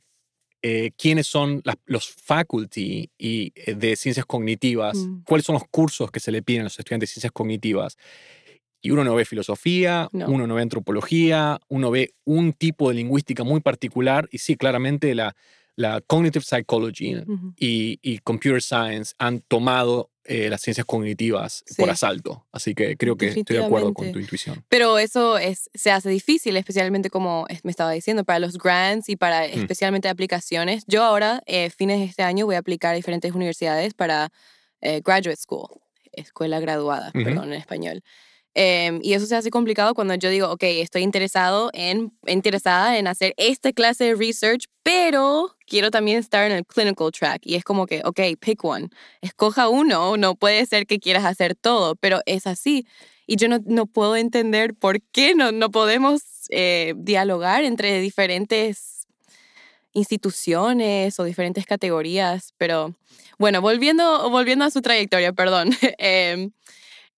[0.95, 5.23] quiénes son los faculty y, de ciencias cognitivas, mm.
[5.23, 7.97] cuáles son los cursos que se le piden a los estudiantes de ciencias cognitivas.
[8.81, 13.43] Y uno no ve filosofía, uno no ve antropología, uno ve un tipo de lingüística
[13.43, 15.35] muy particular y sí, claramente la,
[15.75, 17.15] la cognitive psychology
[17.57, 22.45] y, y, computer science han tomado eh, las ciencias cognitivas por asalto.
[22.51, 24.63] Así que creo que estoy de acuerdo con tu intuición.
[24.69, 29.15] Pero eso es, se hace difícil, especialmente como me estaba diciendo, para los grants y
[29.15, 29.59] para mm.
[29.59, 30.83] especialmente aplicaciones.
[30.87, 34.31] Yo ahora, eh, fines de este año, voy a aplicar a diferentes universidades para
[34.81, 38.03] eh, graduate school, escuela graduada, perdón, en español.
[38.53, 43.07] Em, y eso se hace complicado cuando yo digo, ok, estoy interesado en, interesada en
[43.07, 47.41] hacer esta clase de research, pero quiero también estar en el clinical track.
[47.45, 48.89] Y es como que, ok, pick one.
[49.21, 50.17] Escoja uno.
[50.17, 52.85] No puede ser que quieras hacer todo, pero es así.
[53.25, 59.07] Y yo no, no puedo entender por qué no, no podemos eh, dialogar entre diferentes
[59.93, 62.53] instituciones o diferentes categorías.
[62.57, 62.95] Pero
[63.37, 65.69] bueno, volviendo, volviendo a su trayectoria, perdón.
[65.97, 66.49] eh,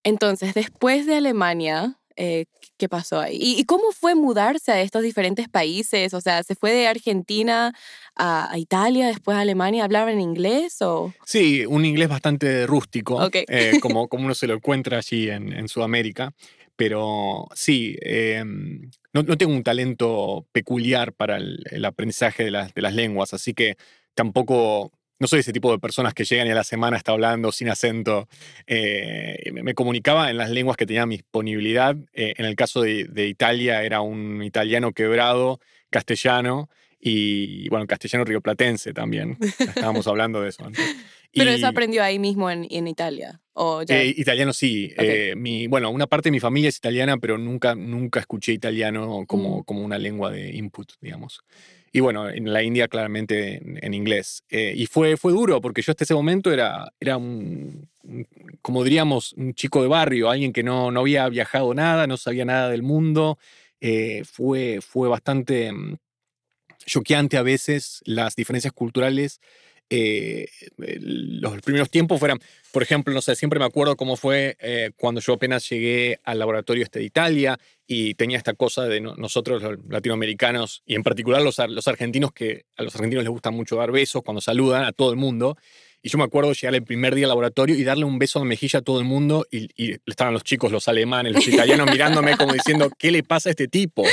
[0.03, 2.45] entonces, después de Alemania, eh,
[2.77, 3.37] ¿qué pasó ahí?
[3.39, 6.13] ¿Y, cómo fue mudarse a estos diferentes países?
[6.13, 7.73] O sea, ¿se fue de Argentina
[8.15, 9.83] a, Italia, después a Alemania?
[9.83, 11.13] ¿Hablaban inglés o...?
[11.25, 16.33] Sí, un inglés bastante rústico, eh, como, como uno se lo encuentra allí en, Sudamérica.
[16.75, 23.33] Pero sí, em, no, tengo un talento peculiar para el, aprendizaje de, de las lenguas,
[23.33, 23.77] así que
[24.15, 27.52] tampoco no soy ese tipo de personas que llegan y a la semana está hablando
[27.52, 28.28] sin acento.
[28.67, 31.95] Eh, me comunicaba en las lenguas que tenía mi disponibilidad.
[32.13, 38.93] Eh, en el caso de, Italia era un italiano quebrado, castellano y, bueno, castellano rioplatense
[38.93, 39.38] también.
[39.60, 40.84] Estábamos hablando de eso antes.
[41.34, 43.41] Pero eso aprendió ahí mismo en, Italia.
[43.54, 44.93] ¿o eh, italiano sí.
[45.36, 49.60] mi, bueno, una parte de mi familia es italiana, pero nunca, nunca escuché italiano como,
[49.60, 49.63] mm.
[49.63, 51.43] como una lengua de input, digamos.
[51.95, 54.43] Y bueno, en la India claramente en, inglés.
[54.49, 57.88] Eh, y fue, fue duro porque yo hasta ese momento era, era un,
[58.63, 62.45] como diríamos, un chico de barrio, alguien que no, no había viajado nada, no sabía
[62.45, 63.38] nada del mundo.
[63.79, 65.97] Eh, fue, fue bastante mm,
[66.84, 69.39] choqueante a veces las diferencias culturales
[69.89, 72.39] eh, los primeros tiempos fueran,
[72.71, 74.58] por ejemplo, no sé, siempre me acuerdo cómo fue
[74.97, 77.60] cuando yo apenas llegué al laboratorio este de Italia
[77.93, 82.65] y tenía esta cosa de nosotros los latinoamericanos y en particular los, los argentinos que
[82.75, 85.58] a los argentinos les gusta mucho dar besos cuando saludan a todo el mundo
[86.06, 88.45] y yo me acuerdo llegar el primer día al laboratorio y darle un beso de
[88.45, 89.69] mejilla a todo el mundo y,
[90.06, 93.69] estaban los chicos, los alemanes, los italianos mirándome como diciendo, ¿qué le pasa a este
[93.69, 94.03] tipo?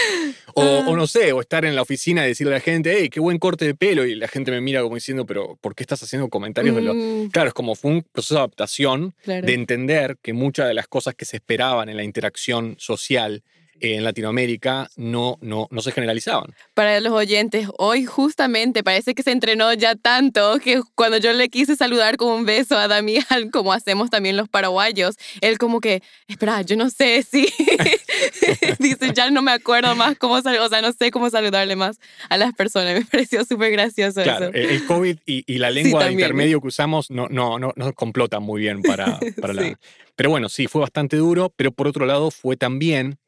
[0.54, 0.96] O, ah.
[0.96, 3.38] no sé, o estar en la oficina y decirle a la gente, hey, qué buen
[3.38, 4.04] corte de pelo.
[4.04, 6.94] Y la gente me mira como diciendo, pero ¿por qué estás haciendo comentarios de lo...?
[6.94, 7.30] Mm.
[7.30, 11.14] Claro, es como fue un proceso de adaptación, de entender que muchas de las cosas
[11.14, 13.42] que se esperaban en la interacción social
[13.80, 16.54] en Latinoamérica no, no, no se generalizaban.
[16.74, 21.48] Para los oyentes, hoy justamente parece que se entrenó ya tanto que cuando yo le
[21.48, 26.02] quise saludar con un beso a Damián, como hacemos también los paraguayos, él como que,
[26.28, 27.48] espera, yo no sé si,
[28.78, 31.98] dice, ya no me acuerdo más cómo saludar, o sea, no sé cómo saludarle más
[32.28, 32.94] a las personas.
[32.94, 34.56] Me pareció súper gracioso claro, eso.
[34.56, 38.62] El COVID y, la lengua de intermedio que usamos no, no, no, no complotan muy
[38.62, 39.78] bien para, para la...
[40.16, 43.18] Pero bueno, sí, fue bastante duro, pero por otro lado fue también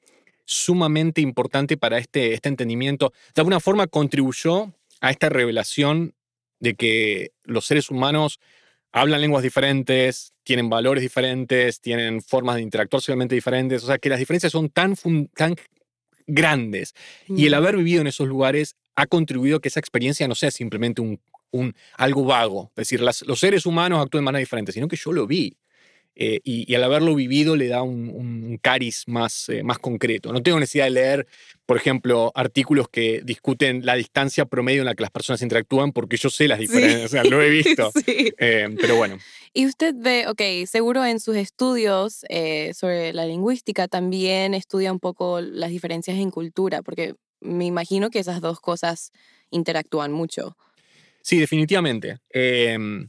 [0.52, 3.12] sumamente importante para este, este entendimiento.
[3.34, 6.14] De alguna forma contribuyó a esta revelación
[6.60, 8.38] de que los seres humanos
[8.92, 14.08] hablan lenguas diferentes, tienen valores diferentes, tienen formas de interactuar socialmente diferentes, o sea que
[14.08, 14.94] las diferencias son tan,
[15.34, 15.56] tan
[16.26, 16.94] grandes
[17.28, 17.54] y el mm.
[17.54, 21.20] haber vivido en esos lugares ha contribuido a que esa experiencia no sea simplemente un,
[21.50, 25.12] un algo vago, es decir, los seres humanos actúan de manera diferente, sino que yo
[25.12, 25.56] lo vi.
[26.14, 30.32] Eh, y, al haberlo vivido le da un, cariz más, eh, más concreto.
[30.32, 31.26] No tengo necesidad de leer,
[31.64, 36.18] por ejemplo, artículos que discuten la distancia promedio en la que las personas interactúan porque
[36.18, 37.90] yo sé las diferencias, o sea, lo he visto.
[38.44, 39.18] Eh, pero bueno.
[39.52, 42.24] Y usted ve, ok, seguro en sus estudios
[42.74, 48.18] sobre la lingüística también estudia un poco las diferencias en cultura, porque me imagino que
[48.18, 49.12] esas dos cosas
[49.50, 50.56] interactúan mucho.
[51.22, 52.18] Sí, definitivamente.
[52.30, 53.08] Em,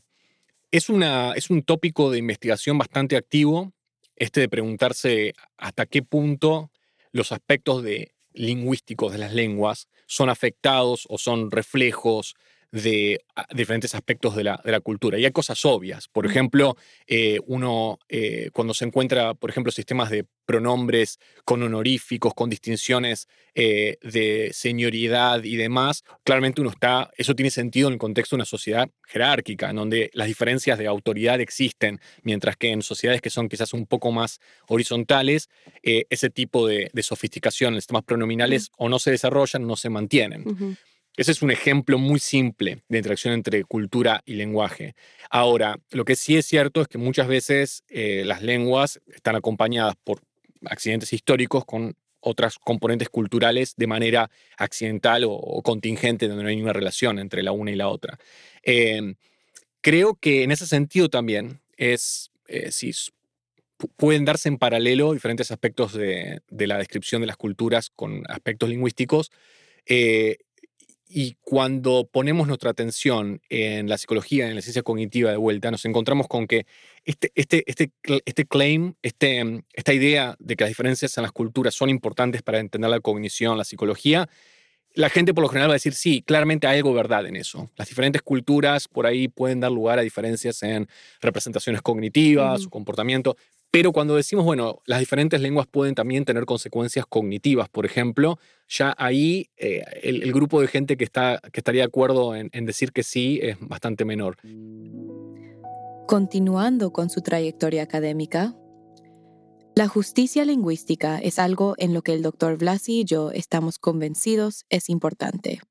[0.74, 3.74] es, una, es un tópico de investigación bastante activo,
[4.16, 6.72] este de preguntarse hasta qué punto
[7.12, 12.34] los aspectos de lingüísticos de las lenguas son afectados o son reflejos
[12.72, 15.20] de diferentes aspectos de la, de la, cultura.
[15.20, 16.08] Y hay cosas obvias.
[16.08, 22.34] Por ejemplo, eh, uno eh, cuando se encuentra, por ejemplo, sistemas de pronombres con honoríficos,
[22.34, 28.00] con distinciones eh, de señoridad y demás, claramente uno está, eso tiene sentido en el
[28.00, 32.82] contexto de una sociedad jerárquica, en donde las diferencias de autoridad existen, mientras que en
[32.82, 35.50] sociedades que son quizás un poco más horizontales,
[35.82, 39.90] ese tipo de, de sofisticación en sistemas pronominales o no se desarrollan o no se
[39.90, 40.78] mantienen.
[41.16, 44.96] Ese es un ejemplo muy simple de interacción entre cultura y lenguaje.
[45.30, 49.96] Ahora, lo que sí es cierto es que muchas veces eh, las lenguas están acompañadas
[50.04, 50.22] por
[50.66, 56.74] accidentes históricos con otras componentes culturales de manera accidental o, contingente, donde no hay ninguna
[56.74, 58.18] relación entre la una y la otra.
[58.64, 59.16] Em,
[59.82, 62.94] creo que en ese sentido también es, eh, si
[63.98, 69.32] pueden darse en paralelo diferentes aspectos de, la descripción de las culturas con aspectos lingüísticos.
[69.86, 70.38] Eh,
[71.16, 75.86] y cuando ponemos nuestra atención en la psicología, en la ciencia cognitiva de vuelta, nos
[75.86, 76.66] encontramos con que
[77.06, 77.92] este, este, este,
[78.26, 82.60] este claim, este, esta idea de que las diferencias en las culturas son importantes para
[82.60, 84.30] entender la cognición, la psicología,
[84.96, 87.70] la gente por lo general va a decir, sí, claramente hay algo verdad en eso.
[87.76, 90.88] Las diferentes culturas por ahí pueden dar lugar a diferencias en
[91.20, 93.36] representaciones cognitivas, su comportamiento,
[93.72, 98.38] pero cuando decimos, bueno, las diferentes lenguas pueden también tener consecuencias cognitivas, por ejemplo,
[98.70, 102.68] ya ahí eh, el, grupo de gente que, está, que estaría de acuerdo en, en
[102.68, 104.38] decir que sí es bastante menor.
[106.08, 108.54] Continuando con su trayectoria académica,
[109.74, 114.66] la justicia lingüística es algo en lo que el doctor Blasi y yo estamos convencidos
[114.70, 115.62] es importante.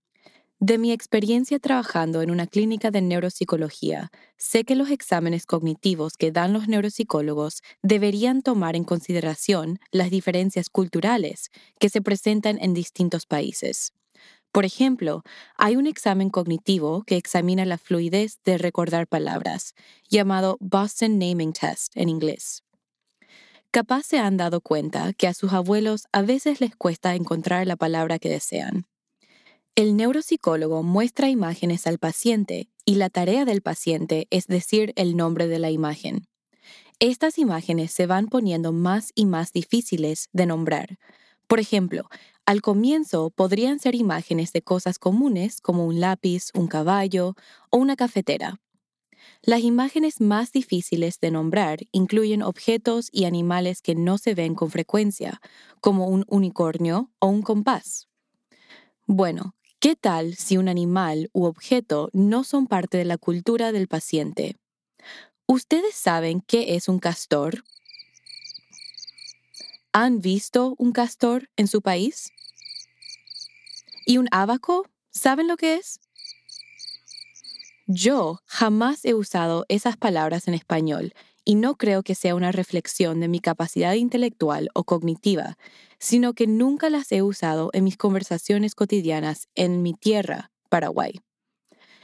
[0.59, 6.33] De mi experiencia trabajando en una clínica de neuropsicología, sé que los exámenes cognitivos que
[6.33, 13.27] dan los neuropsicólogos deberían tomar en consideración las diferencias culturales que se presentan en distintos
[13.27, 13.93] países.
[14.53, 15.23] Por ejemplo,
[15.57, 19.75] hay un examen cognitivo que examina la fluidez de recordar palabras,
[20.11, 22.63] llamado Boston Naming Test en inglés.
[23.71, 27.77] Capaz se han dado cuenta que a sus abuelos a veces les cuesta encontrar la
[27.77, 28.87] palabra que desean.
[29.75, 35.47] El neuropsicólogo muestra imágenes al paciente y la tarea del paciente es decir el nombre
[35.47, 36.27] de la imagen.
[36.99, 40.99] Estas imágenes se van poniendo más y más difíciles de nombrar.
[41.47, 42.09] Por ejemplo,
[42.47, 47.35] al comienzo podrían ser imágenes de cosas comunes como un lápiz, un caballo
[47.71, 48.61] o una cafetera.
[49.43, 54.71] Las imágenes más difíciles de nombrar incluyen objetos y animales que no se ven con
[54.71, 55.41] frecuencia,
[55.81, 58.09] como un unicornio o un compás.
[59.07, 63.89] Bueno, ¿Qué tal si un animal u objeto no son parte de la cultura del
[63.89, 64.57] paciente?
[65.49, 67.65] ¿Ustedes saben qué es un castor?
[69.95, 72.31] ¿Han visto un castor en su país?
[74.07, 74.87] ¿Y un abaco?
[75.11, 76.01] ¿Saben lo que es?
[77.87, 81.13] Yo jamás he usado esas palabras en español
[81.45, 85.59] y no creo que sea una reflexión de mi capacidad intelectual o cognitiva,
[85.99, 91.21] sino que nunca las he usado en mis conversaciones cotidianas en mi tierra, Paraguay.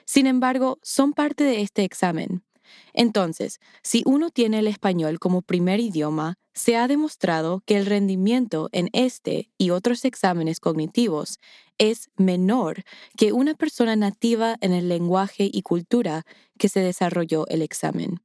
[0.04, 2.44] Sin embargo, son parte de este examen.
[2.92, 8.68] Entonces, si uno tiene el español como primer idioma, se ha demostrado que el rendimiento
[8.72, 11.38] en este y otros exámenes cognitivos
[11.78, 12.82] es menor
[13.16, 16.26] que una persona nativa en el lenguaje y cultura
[16.58, 18.20] que se desarrolló el examen.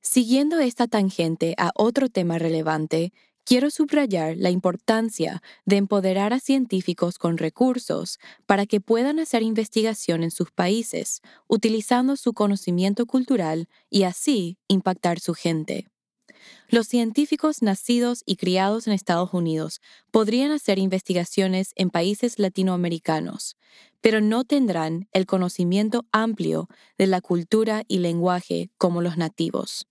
[0.00, 3.12] Siguiendo esta tangente a otro tema relevante,
[3.44, 10.22] quiero subrayar la importancia de empoderar a científicos con recursos para que puedan hacer investigación
[10.22, 15.88] en sus países, utilizando su conocimiento cultural y así impactar su gente.
[16.68, 19.80] Los científicos nacidos y criados en Estados Unidos
[20.10, 23.56] podrían hacer investigaciones en países latinoamericanos,
[24.00, 29.86] pero no tendrán el conocimiento amplio de la cultura y lenguaje como los nativos.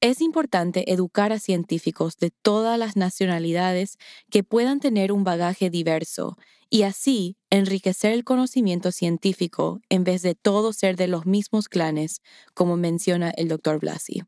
[0.00, 3.96] Es importante educar a científicos de todas las nacionalidades
[4.30, 6.36] que puedan tener un bagaje diverso
[6.68, 12.20] y así enriquecer el conocimiento científico en vez de todo ser de los mismos clanes,
[12.54, 14.22] como menciona el doctor Blasi.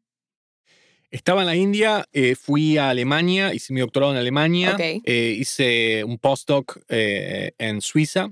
[1.11, 6.05] Estaba en la India, eh, fui a Alemania, hice mi doctorado en Alemania, eh, hice
[6.05, 8.31] un postdoc eh, en Suiza,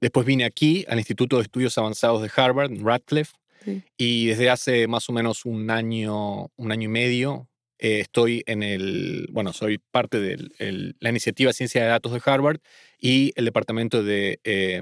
[0.00, 3.34] después vine aquí al Instituto de Estudios Avanzados de Harvard, en Radcliffe,
[3.96, 8.64] y desde hace más o menos un año, un año y medio, eh, estoy en
[8.64, 12.58] el, bueno, soy parte de la iniciativa Ciencia de Datos de Harvard
[12.98, 14.40] y el Departamento de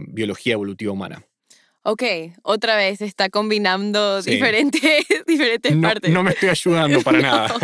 [0.08, 1.26] Biología Evolutiva Humana.
[1.82, 2.02] Ok,
[2.42, 4.82] otra vez está combinando diferentes,
[5.26, 6.10] diferentes partes.
[6.10, 7.54] No me estoy ayudando para nada.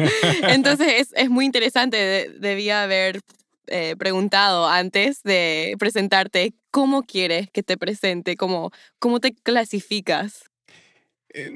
[0.49, 2.31] Entonces es, es, muy interesante.
[2.39, 3.21] debía haber
[3.67, 10.51] eh, preguntado antes de presentarte cómo quieres que te presente, cómo, cómo te clasificas.
[11.33, 11.51] Eh,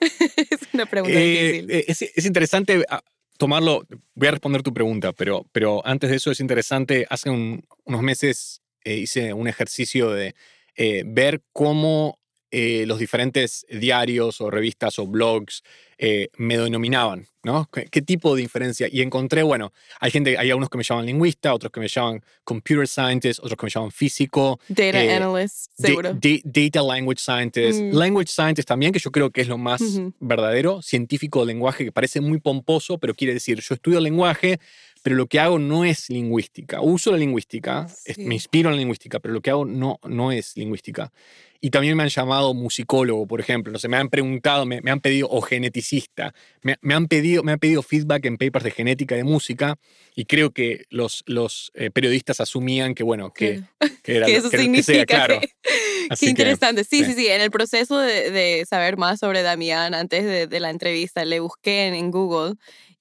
[0.00, 1.70] es una pregunta eh, difícil.
[1.70, 3.02] Eh, es, interesante ah,
[3.36, 3.86] tomarlo.
[4.14, 7.06] Voy a responder tu pregunta, pero, pero antes de eso es interesante.
[7.10, 10.34] Hace unos meses hice un ejercicio de
[10.76, 12.18] ver cómo
[12.50, 15.64] los diferentes diarios o revistas o blogs
[15.96, 17.68] eh, me denominaban, ¿no?
[17.70, 18.88] ¿Qué, tipo de diferencia?
[18.90, 22.22] Y encontré, bueno, hay gente, hay algunos que me llaman lingüista, otros que me llaman
[22.42, 24.58] computer scientist, otros que me llaman físico.
[24.68, 26.12] Data eh, analyst, seguro.
[26.44, 27.80] data language scientist.
[27.80, 27.92] Mm.
[27.92, 29.82] Language scientist también, que yo creo que es lo más
[30.18, 30.82] verdadero.
[30.82, 34.58] Científico de lenguaje, que parece muy pomposo, pero quiere decir, yo estudio lenguaje,
[35.04, 36.80] pero lo que hago no es lingüística.
[36.80, 38.14] Uso la lingüística, Sí.
[38.24, 41.12] me inspiro en la lingüística, pero lo que hago no, no es lingüística.
[41.60, 43.70] Y también me han llamado musicólogo, por ejemplo.
[43.72, 47.42] No sé, me han preguntado, me, me han pedido, o geneticista, me, me han pedido,
[47.42, 49.76] me han pedido feedback en papers de genética de música,
[50.14, 53.62] y creo que los, los eh, periodistas asumían que, bueno, que,
[54.02, 55.40] que era que eso que- que significa sea, claro.
[56.10, 56.84] Así Qué interesante.
[56.84, 57.04] sí, sí.
[57.06, 60.68] sí, sí, En el proceso de, de saber más sobre Damián, antes de, de la
[60.70, 62.54] entrevista, le busqué en, en Google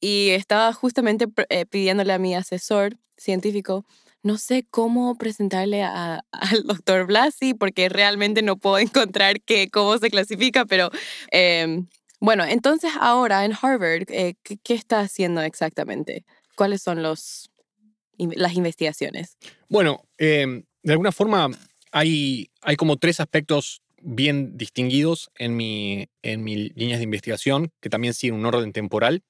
[0.03, 3.85] y estaba justamente eh, pidiéndole a mi asesor científico,
[4.21, 9.97] no sé cómo presentarle a- al doctor Blasi porque realmente no puedo encontrar que, cómo
[9.97, 10.89] se clasifica, pero
[11.31, 11.87] em,
[12.19, 16.25] bueno, entonces ahora en Harvard, eh, ¿qué, qué está haciendo exactamente?
[16.57, 17.49] ¿Cuáles son los,
[18.17, 19.37] las investigaciones?
[19.69, 21.49] Bueno, eh, de alguna forma
[21.93, 27.89] hay, hay como tres aspectos bien distinguidos en mi, en mis líneas de investigación que
[27.89, 29.23] también siguen un orden temporal.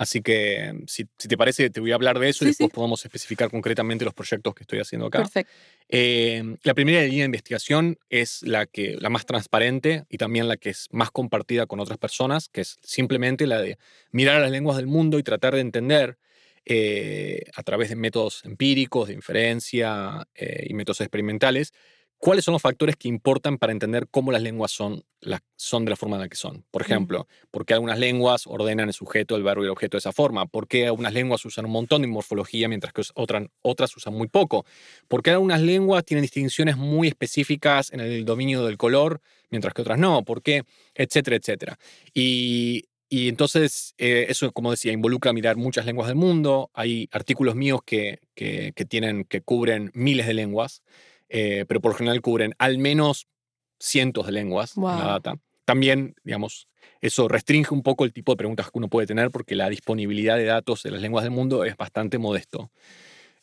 [0.00, 2.70] Así que si, si te parece, te voy a hablar de eso y Sí, después
[2.70, 2.74] sí.
[2.74, 5.18] podemos especificar concretamente los proyectos que estoy haciendo acá.
[5.18, 5.52] Perfecto.
[5.90, 10.56] Eh, la primera línea de investigación es la, que, la más transparente y también la
[10.56, 13.76] que es más compartida con otras personas, que es simplemente la de
[14.10, 16.16] mirar a las lenguas del mundo y tratar de entender
[16.64, 21.74] eh, a través de métodos empíricos, de inferencia eh, y métodos experimentales,
[22.20, 25.02] cuáles son los factores que importan para entender cómo las lenguas son,
[25.56, 26.64] son de la forma en la que son.
[26.70, 30.00] Por ejemplo, por qué algunas lenguas ordenan el sujeto, el verbo y el objeto de
[30.00, 33.96] esa forma, por qué algunas lenguas usan un montón de morfología mientras que otras, otras
[33.96, 34.66] usan muy poco,
[35.08, 39.82] por qué algunas lenguas tienen distinciones muy específicas en el dominio del color mientras que
[39.82, 40.62] otras no, por qué,
[40.94, 41.78] etcétera, etcétera.
[42.14, 46.70] Y, y entonces, eh, eso, como decía, involucra mirar muchas lenguas del mundo.
[46.74, 50.82] Hay artículos míos que, que, que tienen, que cubren miles de lenguas,
[51.30, 53.26] eh, pero por lo general cubren al menos
[53.78, 55.34] cientos de lenguas en la data.
[55.64, 56.68] También, digamos,
[57.00, 60.36] eso restringe un poco el tipo de preguntas que uno puede tener porque la disponibilidad
[60.36, 62.70] de datos de las lenguas del mundo es bastante modesto.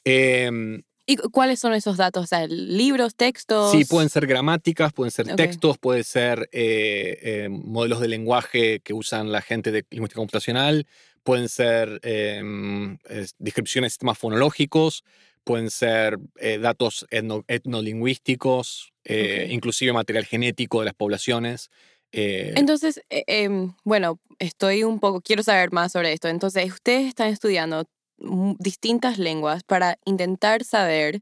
[0.03, 2.23] Em, ¿Y cu- cuáles son esos datos?
[2.25, 3.71] O sea, libros, textos.
[3.71, 8.93] Sí, pueden ser gramáticas, pueden ser textos, pueden ser eh, eh, modelos de lenguaje que
[8.93, 10.85] usan la gente de lingüística computacional,
[11.23, 15.03] pueden ser em, es- descripciones de sistemas fonológicos,
[15.47, 21.69] pueden ser eh, datos etno- etnolingüísticos, eh, inclusive material genético de las poblaciones.
[22.11, 26.27] eh, Entonces, em, bueno, estoy un poco, quiero saber más sobre esto.
[26.27, 27.85] Entonces, ustedes están estudiando
[28.59, 31.21] distintas lenguas para intentar saber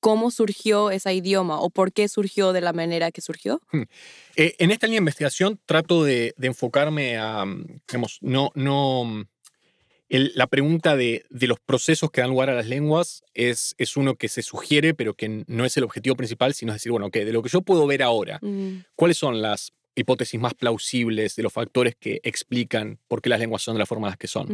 [0.00, 3.60] cómo surgió ese idioma o por qué surgió de la manera que surgió.
[4.36, 9.04] Eh, en esta línea de investigación trato de, de enfocarme a, mm, digamos, no, no,
[9.04, 9.24] mm,
[10.08, 13.96] el- la pregunta de, de los procesos que dan lugar a las lenguas es, es
[13.96, 17.06] uno que se sugiere, pero que no es el objetivo principal, sino es decir, bueno,
[17.06, 21.36] ok, de lo que yo puedo ver ahora, Mm, ¿cuáles son las hipótesis más plausibles
[21.36, 24.18] de los factores que explican por qué las lenguas son de la forma en las
[24.18, 24.46] que son?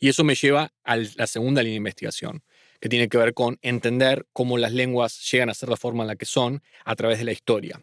[0.00, 2.42] Y eso me lleva a la segunda línea de investigación,
[2.80, 6.08] que tiene que ver con entender cómo las lenguas llegan a ser la forma en
[6.08, 7.80] la que son a través de la historia.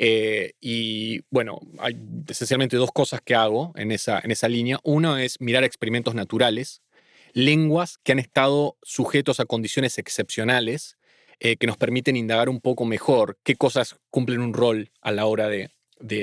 [0.00, 1.96] Eh, y bueno, hay
[2.28, 4.78] esencialmente dos cosas que hago en esa, en esa línea.
[4.84, 6.82] Uno es mirar experimentos naturales,
[7.32, 10.96] lenguas que han estado sujetos a condiciones excepcionales
[11.40, 15.26] eh, que nos permiten indagar un poco mejor qué cosas cumplen un rol a la
[15.26, 15.70] hora de,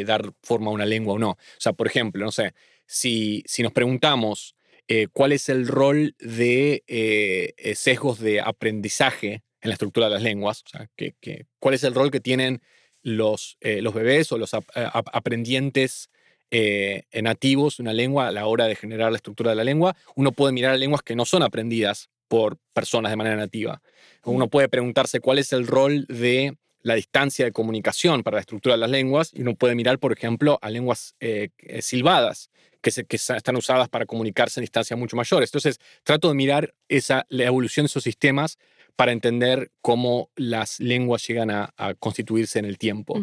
[0.06, 1.32] dar forma a una lengua o no.
[1.32, 2.54] O sea, por ejemplo, no sé,
[2.88, 4.56] si, si nos preguntamos
[4.88, 10.24] eh, cuál es el rol de eh, sesgos de aprendizaje en la estructura de las
[10.24, 11.16] lenguas, o sea, que-
[11.60, 12.62] cuál es el rol que tienen
[13.06, 16.10] los, eh, los bebés o los ap- eh, ap- aprendientes
[16.49, 20.32] eh, nativos una lengua a la hora de generar la estructura de la lengua, uno
[20.32, 23.82] puede mirar a lenguas que no son aprendidas por personas de manera nativa.
[24.24, 28.74] Uno puede preguntarse cuál es el rol de la distancia de comunicación para la estructura
[28.74, 31.49] de las lenguas y uno puede mirar, por ejemplo, a lenguas eh,
[31.82, 32.49] silbadas
[32.82, 35.49] que, se- que están usadas para comunicarse en distancias mucho mayores.
[35.49, 38.58] Entonces, trato de mirar esa, la evolución de esos sistemas
[38.96, 43.22] para entender cómo las lenguas llegan a, a constituirse en el tiempo.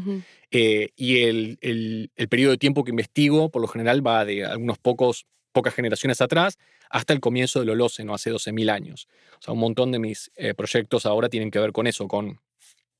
[0.51, 4.45] Eh, y el, el- el periodo de tiempo que investigo, por lo general, va de
[4.45, 6.59] algunos pocos, pocas generaciones atrás
[6.91, 9.09] hasta el comienzo del Holoceno, hace 12.000 años.
[9.39, 12.39] O sea, un montón de mis eh, proyectos ahora tienen que ver con eso, con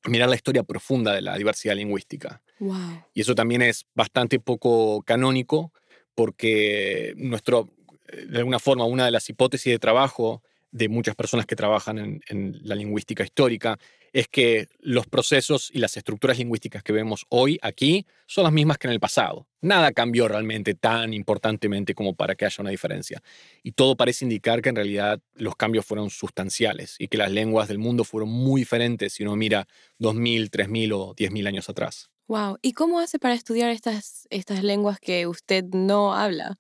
[0.07, 2.41] mirar la historia profunda de la diversidad lingüística.
[2.59, 3.05] Wow.
[3.13, 5.73] Y eso también es bastante poco canónico
[6.15, 7.69] porque nuestro,
[8.09, 10.43] eh, de alguna forma, una de las hipótesis de trabajo
[10.73, 13.79] de muchas personas que trabajan en, la lingüística histórica
[14.13, 18.79] es que los procesos y las estructuras lingüísticas que vemos hoy aquí son las mismas
[18.79, 19.47] que en el pasado.
[19.61, 23.23] Nada cambió realmente tan importantemente como para que haya una diferencia.
[23.63, 27.69] Y todo parece indicar que en realidad los cambios fueron sustanciales y que las lenguas
[27.69, 29.67] del mundo fueron muy diferentes si uno mira
[29.99, 32.11] 2.000, 3.000 o 10.000 años atrás.
[32.29, 32.59] Wow.
[32.63, 36.59] ¿Y cómo hace para estudiar estas, estas lenguas que usted no habla?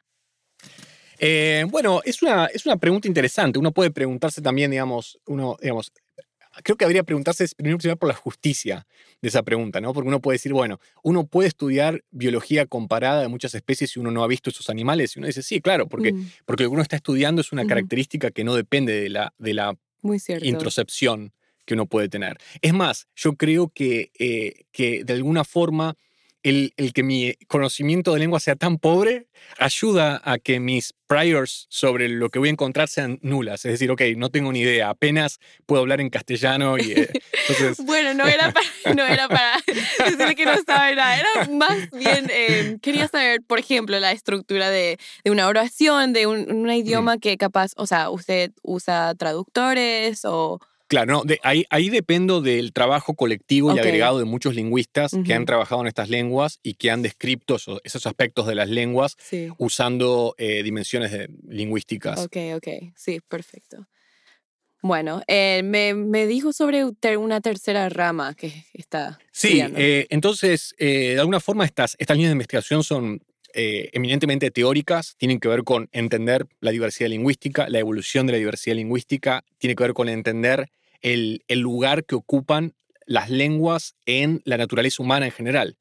[1.25, 3.57] Eh, bueno, es una, es una pregunta interesante.
[3.57, 5.93] Uno puede preguntarse también, digamos, uno, digamos,
[6.65, 8.89] creo que habría preguntarse primero por la justicia
[9.21, 9.93] de esa pregunta, ¿no?
[9.93, 14.11] Porque uno puede decir, bueno, uno puede estudiar biología comparada de muchas especies si uno
[14.11, 15.15] no ha visto esos animales.
[15.15, 17.67] Y uno dice, sí, claro, porque, Mm, porque lo que uno está estudiando es una
[17.67, 21.33] característica que no depende de la, de la muy introcepción
[21.65, 22.37] que uno puede tener.
[22.61, 25.95] Es más, yo creo que, eh, que de alguna forma
[26.43, 29.27] el, el que mi conocimiento de lengua sea tan pobre
[29.59, 33.65] ayuda a que mis priors sobre lo que voy a encontrar sean nulas.
[33.65, 37.11] Es decir, ok, no tengo ni idea, apenas puedo hablar en castellano y eh,
[37.49, 37.85] entonces...
[37.93, 42.29] Bueno, no era para, no era para decirle que no sabe nada, era más bien,
[42.31, 47.19] eh, quería saber, por ejemplo, la estructura de, de una oración, de un, un idioma
[47.19, 50.61] que capaz, o sea, usted usa traductores o...
[50.93, 55.33] Claro, no, de- ahí, ahí dependo del trabajo colectivo y agregado de muchos lingüistas que
[55.33, 59.17] han trabajado en estas lenguas y que han descrito esos, esos aspectos de las lenguas
[59.19, 59.49] Sí.
[59.57, 62.21] usando eh, dimensiones de- lingüísticas.
[62.21, 63.89] Ok, ok, sí, perfecto.
[64.83, 66.85] Bueno, eh, me, me dijo sobre
[67.17, 72.35] una tercera rama que está Sí, eh, entonces, de alguna forma estas, estas líneas de
[72.35, 73.23] investigación son
[73.55, 78.39] eh, eminentemente teóricas, tienen que ver con entender la diversidad lingüística, la evolución de la
[78.39, 80.69] diversidad lingüística, tiene que ver con entender
[81.03, 82.75] el, lugar que ocupan
[83.07, 85.77] las lenguas en la naturaleza humana en general.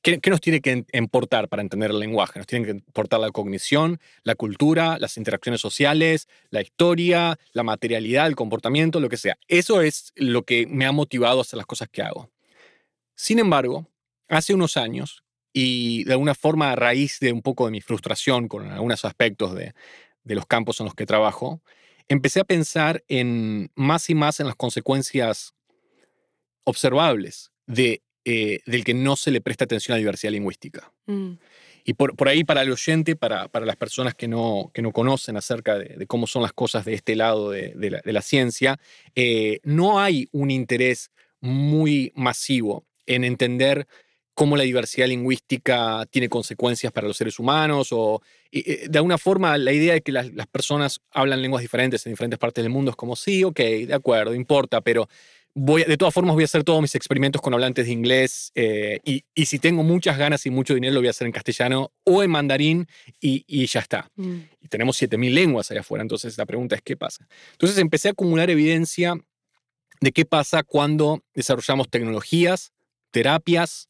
[0.00, 2.38] ¿Qué, nos tiene que importar para entender el lenguaje?
[2.38, 8.28] Nos tiene que importar la cognición, la cultura, las interacciones sociales, la historia, la materialidad,
[8.28, 9.36] el comportamiento, lo que sea.
[9.48, 12.30] Eso es lo que me ha motivado a hacer las cosas que hago.
[13.16, 13.88] Sin embargo,
[14.28, 18.46] hace unos años, y de alguna forma a raíz de un poco de mi frustración
[18.46, 19.74] con algunos aspectos de,
[20.22, 21.60] de los campos en los que trabajo,
[22.08, 25.54] empecé a pensar en más y más en las consecuencias
[26.64, 30.92] observables de, eh, del que no se le presta atención a la diversidad lingüística.
[31.06, 31.32] Mm,
[31.84, 34.92] Y por, por ahí para el oyente, para, para las personas que no, que no
[34.92, 38.12] conocen acerca de, de cómo son las cosas de este lado de, de la, de
[38.12, 38.78] la ciencia,
[39.14, 43.86] eh, no hay un interés muy masivo en entender
[44.38, 48.22] cómo la diversidad lingüística tiene consecuencias para los seres humanos o
[48.52, 52.12] eh, de alguna forma la idea de que las, las personas hablan lenguas diferentes en
[52.12, 55.08] diferentes partes del mundo es como sí, ok, de acuerdo, importa, pero
[55.54, 59.00] voy, de todas formas voy a hacer todos mis experimentos con hablantes de inglés eh,
[59.04, 61.90] y, y si tengo muchas ganas y mucho dinero lo voy a hacer en castellano
[62.04, 62.86] o en mandarín
[63.20, 64.08] y, y ya está.
[64.14, 67.26] mm, Y tenemos 7.000 lenguas allá afuera, entonces la pregunta es ¿qué pasa?
[67.50, 69.16] Entonces empecé a acumular evidencia
[70.00, 72.70] de qué pasa cuando desarrollamos tecnologías,
[73.10, 73.88] terapias,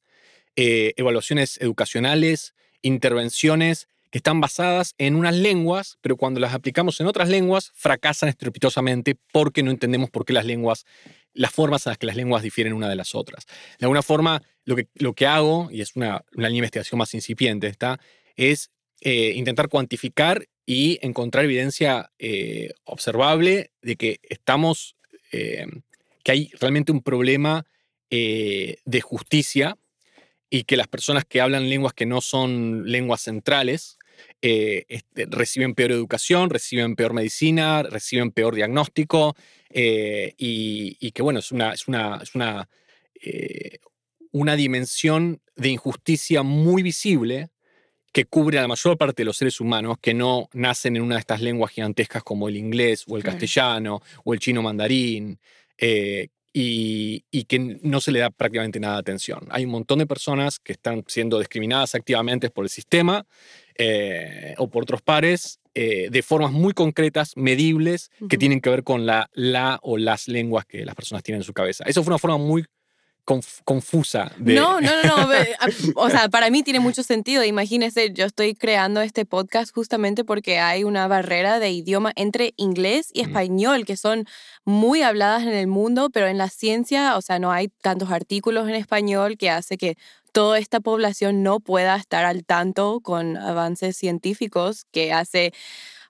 [0.60, 2.52] eh, evaluaciones educacionales,
[2.82, 8.28] intervenciones que están basadas en unas lenguas, pero cuando las aplicamos en otras lenguas fracasan
[8.28, 10.84] estrepitosamente porque no entendemos por qué las lenguas,
[11.32, 13.46] las formas en las que las lenguas difieren una de las otras.
[13.78, 17.68] De alguna forma, lo que, lo que hago, y es una, una investigación más incipiente,
[17.68, 18.00] está,
[18.34, 24.96] es eh, intentar cuantificar y encontrar evidencia eh, observable de que estamos,
[25.30, 27.64] que hay realmente un problema
[28.10, 29.78] de justicia
[30.50, 33.98] y que las personas que hablan lenguas que no son lenguas centrales
[34.42, 39.36] eh, este, reciben peor educación, reciben peor medicina, reciben peor diagnóstico
[39.70, 42.68] eh, y, y que bueno, es una, es una, es una,
[43.22, 43.78] eh,
[44.32, 47.50] una dimensión de injusticia muy visible
[48.12, 51.16] que cubre a la mayor parte de los seres humanos que no nacen en una
[51.16, 55.38] de estas lenguas gigantescas como el inglés o el castellano o el chino mandarín,
[55.76, 56.28] eh,
[56.60, 59.46] y, y que no se le da prácticamente nada de atención.
[59.50, 63.26] Hay un montón de personas que están siendo discriminadas activamente por el sistema
[63.76, 68.82] eh, o por otros pares eh, de formas muy concretas, medibles, que tienen que ver
[68.82, 71.84] con la, la o las lenguas que las personas tienen en su cabeza.
[71.86, 72.64] Eso fue una forma muy
[73.28, 74.54] conf- confusa de...
[74.54, 75.28] No, no, no, no.
[75.96, 77.44] O sea, para mí tiene mucho sentido.
[77.44, 83.10] Imagínese, yo estoy creando este podcast justamente porque hay una barrera de idioma entre inglés
[83.12, 83.26] y Mm.
[83.26, 84.24] español que son
[84.64, 88.66] muy habladas en el mundo, pero en la ciencia, o sea, no hay tantos artículos
[88.68, 89.96] en español que hace que
[90.32, 95.52] toda esta población no pueda estar al tanto con avances científicos que hace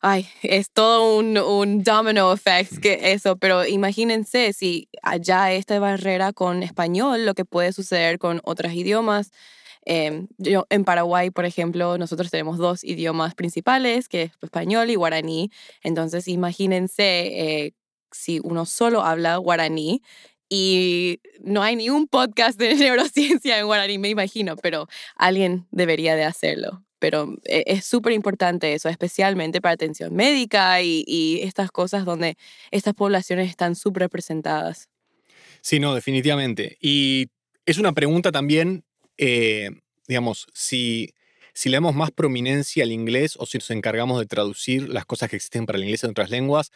[0.01, 6.33] Ay, es todo un, un domino effect que eso, pero imagínense si allá esta barrera
[6.33, 9.33] con español, lo que puede suceder con otros idiomas.
[9.85, 14.95] Em, yo, en Paraguay, por ejemplo, nosotros tenemos dos idiomas principales, que es español y
[14.97, 15.51] guaraní.
[15.83, 17.75] Entonces, imagínense eh,
[18.13, 20.03] si uno solo habla guaraní
[20.49, 24.87] y no hay ni un podcast de neurociencia en guaraní, me imagino, pero
[25.17, 26.88] alguien debería de hacerlo.
[26.99, 32.37] Pero eh, es súper importante eso, especialmente para atención médica y, estas cosas donde
[32.71, 34.89] estas poblaciones están subrepresentadas.
[35.61, 36.77] Sí, no, definitivamente.
[36.81, 37.29] Y
[37.67, 38.85] es una pregunta también,
[39.17, 39.71] eh,
[40.07, 41.15] digamos, si,
[41.53, 45.31] si le damos más prominencia al inglés o si nos encargamos de traducir las cosas
[45.31, 46.73] que existen para el inglés en otras lenguas,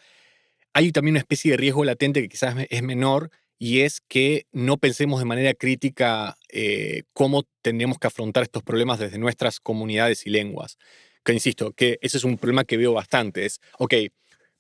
[0.73, 3.31] hay también una especie de riesgo latente que quizás es menor
[3.63, 8.99] y es que no pensemos de manera crítica eh, cómo tenemos que afrontar estos problemas
[8.99, 10.79] desde nuestras comunidades y lenguas.
[11.23, 13.47] Que insisto, que ese es un problema que veo bastante.
[13.47, 13.95] Es, ok,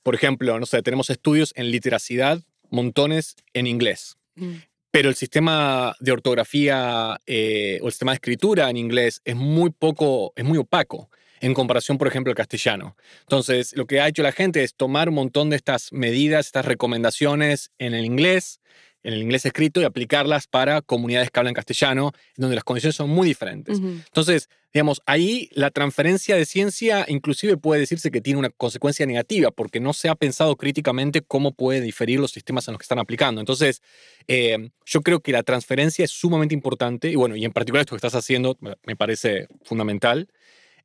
[0.05, 4.18] por ejemplo, no sé, tenemos estudios en literacidad, montones en inglés.
[4.36, 4.59] Mm.
[4.92, 9.70] Pero el sistema de ortografía eh, o el sistema de escritura en inglés es muy
[9.70, 12.96] poco, es muy opaco en comparación, por ejemplo, al castellano.
[13.22, 16.66] Entonces, lo que ha hecho la gente es tomar un montón de estas medidas, estas
[16.66, 18.61] recomendaciones en el inglés,
[19.03, 23.11] en el inglés escrito y aplicarlas para comunidades que hablan castellano, donde las condiciones son
[23.11, 23.78] muy diferentes.
[23.78, 29.50] Entonces, digamos, ahí la transferencia de ciencia inclusive puede decirse que tiene una consecuencia negativa,
[29.50, 32.98] porque no se ha pensado críticamente cómo puede diferir los sistemas en los que están
[32.98, 33.40] aplicando.
[33.40, 33.82] Entonces,
[34.28, 37.94] eh, yo creo que la transferencia es sumamente importante, y bueno, y en particular esto
[37.94, 40.28] que estás haciendo me parece fundamental,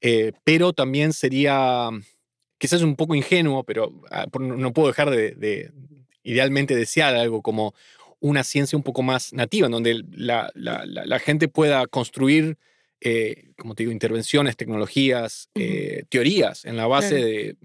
[0.01, 1.89] eh, pero también sería
[2.57, 5.71] quizás un poco ingenuo, pero ah, no puedo dejar de, de
[6.23, 7.73] idealmente desear algo como
[8.19, 12.57] una ciencia un poco más nativa, en donde la, gente pueda construir,
[13.01, 17.57] eh, como te digo, intervenciones, tecnologías, eh, teorías en la base de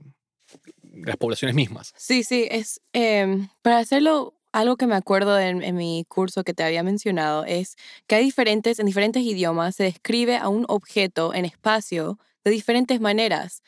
[0.94, 1.92] las poblaciones mismas.
[1.96, 6.52] Sí, sí, es em, para hacerlo algo que me acuerdo en, en, mi curso que
[6.52, 7.76] te había mencionado es
[8.06, 13.00] que hay diferentes, en diferentes idiomas se describe a un objeto en espacio de diferentes
[13.00, 13.62] maneras.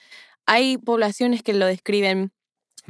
[0.45, 2.33] Hay poblaciones que lo describen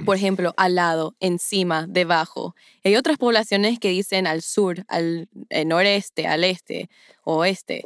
[0.05, 2.55] por ejemplo, al lado, encima, debajo.
[2.83, 6.91] Hay otras poblaciones que dicen al sur, al eh, noreste, al este,
[7.23, 7.85] oeste.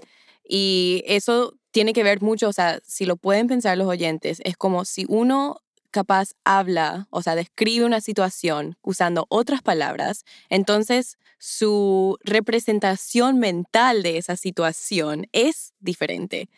[0.49, 4.57] Y eso tiene que ver mucho, o sea, si lo pueden pensar los oyentes, es
[4.57, 12.19] como si uno capaz habla, o sea, describe una situación usando otras palabras, entonces su
[12.25, 16.49] representación mental de esa situación es diferente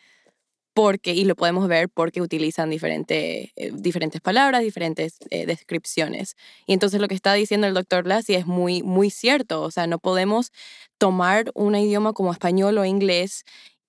[0.73, 6.35] porque, y lo podemos ver porque utilizan diferente, eh, diferentes palabras, diferentes eh, descripciones.
[6.65, 9.61] Y entonces lo que está diciendo el doctor Lassie es muy, muy cierto.
[9.61, 10.51] O sea, no podemos
[10.97, 13.43] tomar un idioma como español o inglés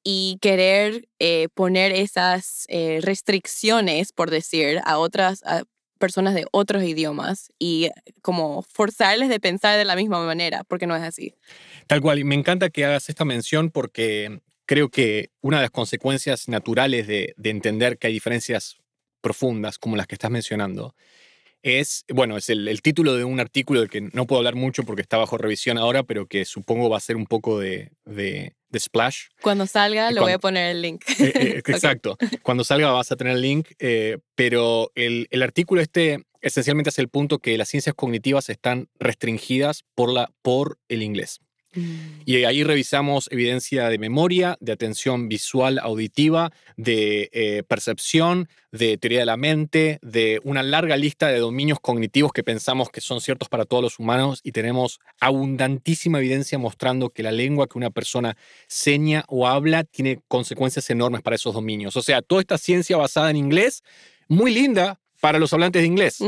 [0.05, 2.67] y querer eh, poner esas
[3.01, 5.45] restricciones, por decir, a otras
[5.99, 7.89] personas de otros idiomas y
[8.23, 11.37] como forzarles de pensar de la misma manera, porque no es así.
[11.87, 15.71] Tal cual, y me encanta que hagas esta mención porque creo que una de las
[15.71, 18.77] consecuencias naturales de, entender que hay diferencias
[19.21, 20.95] profundas como las que estás mencionando
[21.63, 25.03] es, bueno, es el, título de un artículo del que no puedo hablar mucho porque
[25.03, 29.27] está bajo revisión ahora, pero que supongo va a ser un poco de, de, splash.
[29.41, 31.05] Cuando salga, lo voy a poner el link.
[31.21, 32.17] Eh, eh, exacto.
[32.43, 37.01] Cuando salga vas a tener el link, eh, pero el, el, artículo este esencialmente hace
[37.01, 41.41] el punto que las ciencias cognitivas están restringidas por, la, por el inglés.
[41.75, 42.23] Mm.
[42.25, 49.21] Y ahí revisamos evidencia de memoria, de atención visual, auditiva, de eh, percepción, de teoría
[49.21, 53.49] de la mente, de una larga lista de dominios cognitivos que pensamos que son ciertos
[53.49, 58.37] para todos los humanos y tenemos abundantísima evidencia mostrando que la lengua que una persona
[58.67, 61.97] seña o habla tiene consecuencias enormes para esos dominios.
[61.97, 63.83] O sea, toda esta ciencia basada en inglés,
[64.29, 66.19] muy linda para los hablantes de inglés,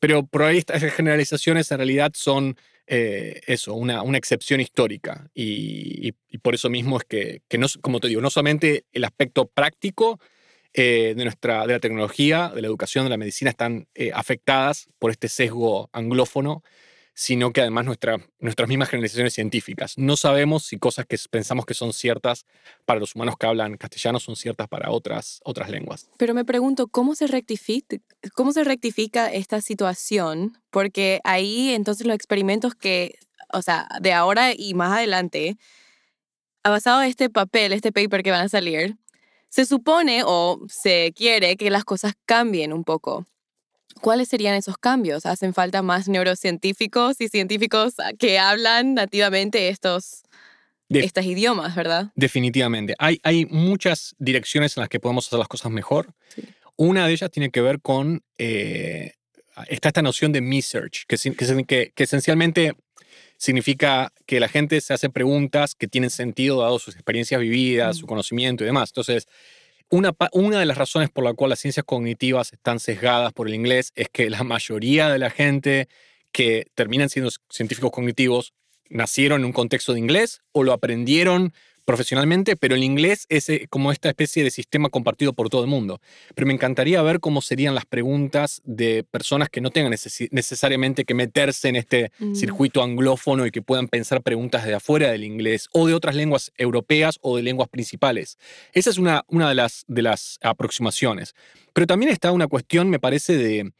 [0.00, 2.56] pero por ahí estas generalizaciones en realidad son
[2.94, 5.30] eh, eso, una, una, excepción histórica.
[5.34, 6.12] Y,
[6.42, 10.20] por eso mismo es que, que, no, como te digo, no solamente el aspecto práctico
[10.74, 14.90] eh, de, nuestra, de la tecnología, de la educación, de la medicina están eh, afectadas
[14.98, 16.62] por este sesgo anglófono,
[17.14, 19.98] sino que además nuestra, nuestras mismas generalizaciones científicas.
[19.98, 22.46] No sabemos si cosas que pensamos que son ciertas
[22.84, 26.08] para los humanos que hablan castellano son ciertas para otras, otras lenguas.
[26.16, 27.98] Pero me pregunto, ¿cómo se, rectifica,
[28.34, 30.58] ¿cómo se rectifica esta situación?
[30.70, 33.16] Porque ahí entonces los experimentos que,
[33.52, 35.56] o sea, de ahora y más adelante,
[36.64, 38.96] basado este papel, este paper que van a salir,
[39.48, 43.26] se supone o se quiere que las cosas cambien un poco.
[44.02, 45.26] ¿Cuáles serían esos cambios?
[45.26, 50.24] ¿Hacen falta más neurocientíficos y científicos que hablan nativamente estos,
[50.88, 52.10] estos idiomas, verdad?
[52.16, 52.96] Definitivamente.
[52.98, 56.12] Hay, hay muchas direcciones en las que podemos hacer las cosas mejor.
[56.74, 59.12] Una de ellas tiene que ver con, eh,
[59.68, 61.16] está esta noción de research, que,
[61.66, 62.72] que, que, esencialmente
[63.36, 68.08] significa que la gente se hace preguntas que tienen sentido dado sus experiencias vividas, su
[68.08, 68.90] conocimiento y demás.
[68.90, 69.28] Entonces,
[69.92, 73.92] una, de las razones por la cual las ciencias cognitivas están sesgadas por el inglés
[73.94, 75.88] es que la mayoría de la gente
[76.32, 78.54] que terminan siendo científicos cognitivos
[78.88, 81.52] nacieron en un contexto de inglés o lo aprendieron
[81.84, 85.68] profesionalmente, pero el inglés es eh, como esta especie de sistema compartido por todo el
[85.68, 86.00] mundo.
[86.34, 89.94] Pero me encantaría ver cómo serían las preguntas de personas que no tengan
[90.30, 92.34] necesariamente que meterse en este Mm.
[92.34, 96.52] circuito anglófono y que puedan pensar preguntas de afuera del inglés o de otras lenguas
[96.56, 98.38] europeas o de lenguas principales.
[98.72, 101.34] Esa es una, una de, las, de las aproximaciones.
[101.72, 103.72] Pero también está una cuestión, me parece, de,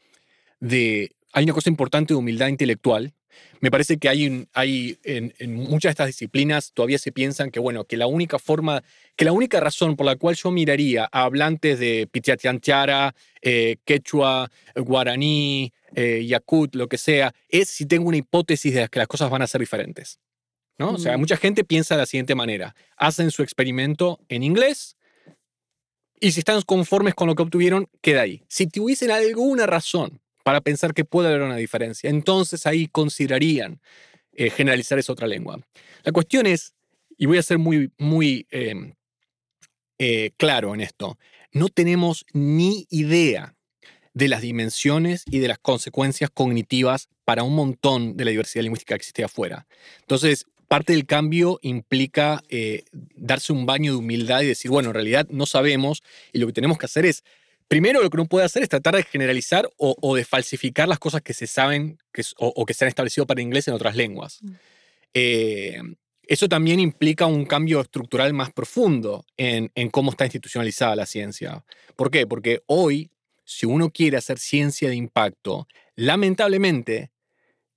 [0.59, 1.11] de...
[1.31, 3.13] Hay una cosa importante de humildad intelectual
[3.61, 7.49] me parece que hay, un- hay en, en muchas de estas disciplinas todavía se piensan
[7.51, 8.83] que, bueno, que la única forma,
[9.15, 14.49] que la única razón por la cual yo miraría a hablantes de Pichatianchara, eh, Quechua,
[14.75, 19.29] Guaraní, eh, Yakut, lo que sea, es si tengo una hipótesis de que las cosas
[19.29, 20.19] van a ser diferentes.
[20.79, 20.93] ¿no?
[20.93, 21.19] O sea, Mm.
[21.19, 22.75] mucha gente piensa de la siguiente manera.
[22.97, 24.97] Hacen su experimento en inglés
[26.19, 28.43] y si están conformes con lo que obtuvieron, queda ahí.
[28.47, 33.81] Si tuviesen alguna razón para pensar que puede haber una diferencia, entonces ahí considerarían
[34.33, 35.59] eh, generalizar esa otra lengua.
[36.03, 36.73] La cuestión es,
[37.17, 38.93] y voy a ser muy, muy eh,
[39.99, 41.17] eh, claro en esto,
[41.51, 43.55] no tenemos ni idea
[44.13, 48.95] de las dimensiones y de las consecuencias cognitivas para un montón de la diversidad lingüística
[48.95, 49.67] que existe afuera.
[50.01, 52.83] Entonces, parte del cambio implica eh,
[53.15, 56.53] darse un baño de humildad y decir, bueno, en realidad no sabemos y lo que
[56.53, 57.23] tenemos que hacer es,
[57.67, 60.99] primero lo que uno puede hacer es tratar de generalizar o, o de falsificar las
[60.99, 63.73] cosas que se saben que, es- o, o que se han establecido para inglés en
[63.73, 64.39] otras lenguas.
[64.41, 64.51] Mm.
[65.13, 65.81] Eh,
[66.25, 71.65] eso también implica un cambio estructural más profundo en, en cómo está institucionalizada la ciencia.
[71.95, 72.25] ¿Por qué?
[72.25, 73.09] Porque hoy,
[73.43, 77.11] si uno quiere hacer ciencia de impacto, lamentablemente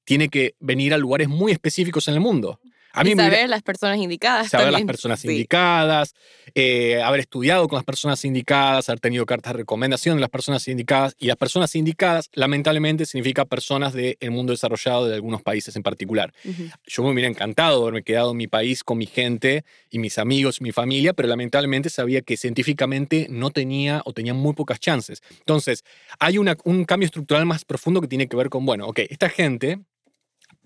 [0.04, 2.60] tiene que venir a lugares muy específicos en el mundo.
[2.96, 4.48] A y me hubiera- saber las personas indicadas.
[4.48, 4.86] saber las también.
[4.86, 5.28] personas Sí.
[5.28, 6.14] indicadas,
[6.54, 10.66] eh, haber estudiado con las personas indicadas, haber tenido cartas de recomendación de las personas
[10.68, 11.14] indicadas.
[11.18, 16.32] Y las personas indicadas, lamentablemente, significa personas del mundo desarrollado de algunos países en particular.
[16.44, 16.64] Ujú.
[16.86, 20.60] Yo me hubiera encantado haberme quedado en mi país con mi gente y mis amigos,
[20.60, 25.22] mi familia, pero lamentablemente sabía que científicamente no tenía o tenía muy pocas chances.
[25.40, 25.84] Entonces,
[26.18, 29.28] hay una- un cambio estructural más profundo que tiene que ver con, bueno, ok, esta
[29.28, 29.78] gente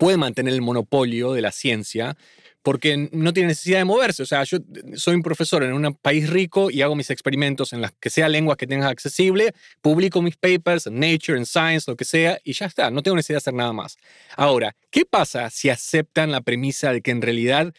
[0.01, 2.17] puede mantener el monopolio de la ciencia
[2.63, 4.23] porque no tiene necesidad de moverse.
[4.23, 4.57] O sea, yo
[4.95, 8.27] soy un profesor en un país rico y hago mis experimentos en las que sea
[8.27, 12.53] lenguas que tenga accesible, publico mis papers en Nature, en Science, lo que sea, y
[12.53, 13.97] ya está, no tengo necesidad de hacer nada más.
[14.35, 17.71] Ahora, ¿qué pasa si aceptan la premisa de que en realidad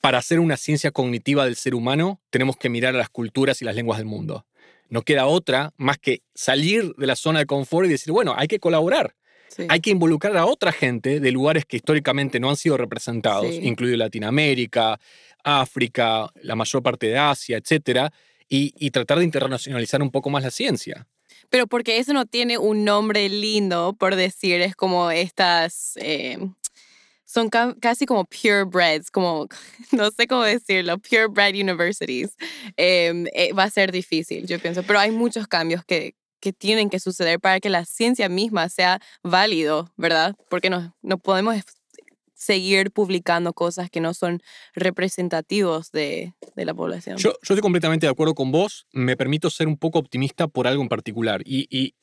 [0.00, 3.64] para hacer una ciencia cognitiva del ser humano tenemos que mirar a las culturas y
[3.64, 4.46] las lenguas del mundo?
[4.90, 8.46] No queda otra más que salir de la zona de confort y decir, bueno, hay
[8.46, 9.16] que colaborar.
[9.48, 9.66] Sí.
[9.68, 13.60] Hay que involucrar a otra gente de lugares que históricamente no han sido representados, Sí.
[13.62, 14.98] incluido Latinoamérica,
[15.42, 18.12] África, la mayor parte de Asia, etcétera,
[18.48, 21.06] y, y tratar de internacionalizar un poco más la ciencia.
[21.50, 26.38] Pero porque eso no tiene un nombre lindo, por decir, es como estas, eh,
[27.24, 29.48] son ca- casi como purebreds, como,
[29.92, 32.36] no sé cómo decirlo, purebred universities.
[32.76, 36.90] Em, eh, va a ser difícil, yo pienso, pero hay muchos cambios que, que tienen
[36.90, 40.34] que suceder para que la ciencia misma sea válido, ¿verdad?
[40.48, 41.54] Porque no, no podemos
[42.38, 44.40] seguir publicando cosas que no son
[44.72, 47.16] representativos de, de la población.
[47.18, 48.86] Yo, yo estoy completamente de acuerdo con vos.
[48.92, 51.42] Me permito ser un poco optimista por algo en particular.
[51.44, 51.94] Y, y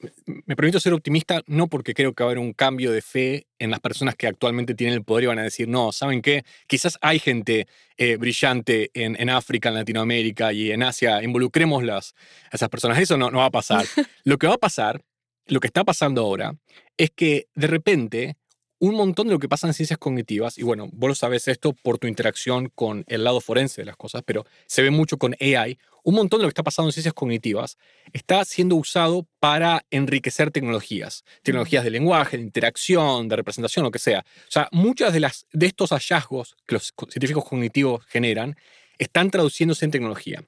[0.46, 3.48] me permito ser optimista no porque creo que va a haber un cambio de fe
[3.60, 6.44] en las personas que actualmente tienen el poder y van a decir, no, ¿saben qué?
[6.68, 11.24] Quizás hay gente eh, brillante en, en África, en Latinoamérica y en Asia.
[11.24, 12.14] Involucrémoslas
[12.52, 13.00] a esas personas.
[13.00, 13.86] Eso no, no va a pasar.
[14.26, 15.02] lo que va a pasar,
[15.48, 16.58] lo que está pasando ahora,
[16.98, 18.36] es que de repente
[18.80, 21.73] un montón de lo que pasa en ciencias cognitivas, y bueno, vos lo sabes esto
[21.73, 25.36] por tu interacción con el lado forense de las cosas, pero se ve mucho con
[25.39, 27.78] AI, un montón de lo que está pasando en ciencias cognitivas
[28.13, 33.97] está siendo usado para enriquecer tecnologías, tecnologías de lenguaje, de interacción, de representación, lo que
[33.99, 34.19] sea.
[34.19, 38.55] O sea, muchas de, las, de estos hallazgos que los co- científicos cognitivos generan
[38.99, 40.43] están traduciéndose en tecnología.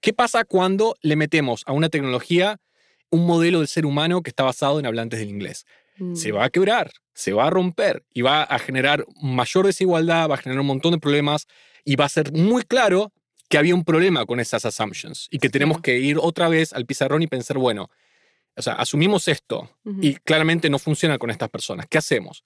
[0.00, 2.60] ¿Qué pasa cuando le metemos a una tecnología
[3.10, 5.66] un modelo del ser humano que está basado en hablantes del inglés?
[6.00, 6.14] Mm.
[6.16, 10.34] se va a quebrar, se va a romper y va a generar mayor desigualdad, va
[10.34, 11.46] a generar un montón de problemas
[11.84, 13.12] y va a ser muy claro
[13.48, 16.86] que había un problema con esas assumptions y que tenemos que ir otra vez al
[16.86, 17.90] pizarrón y pensar, bueno,
[18.56, 19.70] o sea, asumimos esto
[20.02, 21.86] y claramente no funciona con estas personas.
[21.88, 22.44] ¿Qué hacemos?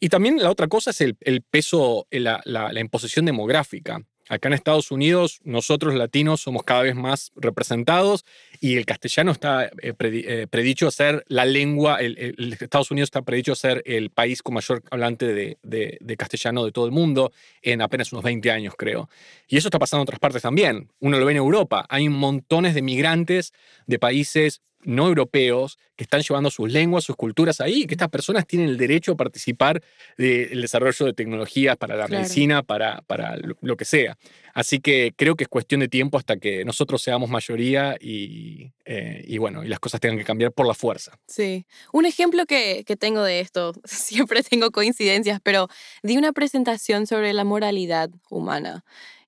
[0.00, 4.02] Y también la otra cosa es el, el peso, eh, la, la- la imposición demográfica.
[4.32, 8.24] Acá en Estados Unidos, nosotros latinos somos cada vez más representados
[8.60, 13.52] y el castellano está eh, eh, predicho a ser la lengua, Estados Unidos está predicho
[13.52, 17.30] a ser el país con mayor hablante de, de- de castellano de todo el mundo
[17.60, 19.10] en apenas unos 20 años, creo.
[19.48, 20.88] Y eso está pasando en otras partes también.
[21.00, 21.84] Uno lo ve en Europa.
[21.90, 23.52] Hay montones de migrantes
[23.86, 28.08] de países no europeos que están llevando sus lenguas, sus culturas ahí, y que estas
[28.08, 29.82] personas tienen el derecho a participar
[30.16, 34.16] del desarrollo de tecnologías para la medicina, para, para lo que sea.
[34.54, 39.24] Así que creo que es cuestión de tiempo hasta que nosotros seamos mayoría y, eh,
[39.26, 41.18] y bueno, y las cosas tengan que cambiar por la fuerza.
[41.26, 41.66] Sí.
[41.92, 45.68] Un ejemplo que, que tengo de esto, siempre tengo coincidencias, pero
[46.02, 48.84] di una presentación sobre la moralidad humana.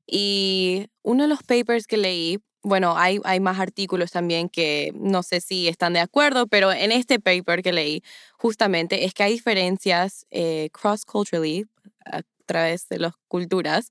[0.06, 5.22] Y uno de los papers que leí bueno, hay, hay más artículos también que no
[5.22, 8.02] sé si están de acuerdo, pero en este paper que leí,
[8.38, 11.66] justamente es que hay diferencias eh, cross-culturally,
[12.06, 13.90] a través de las culturas,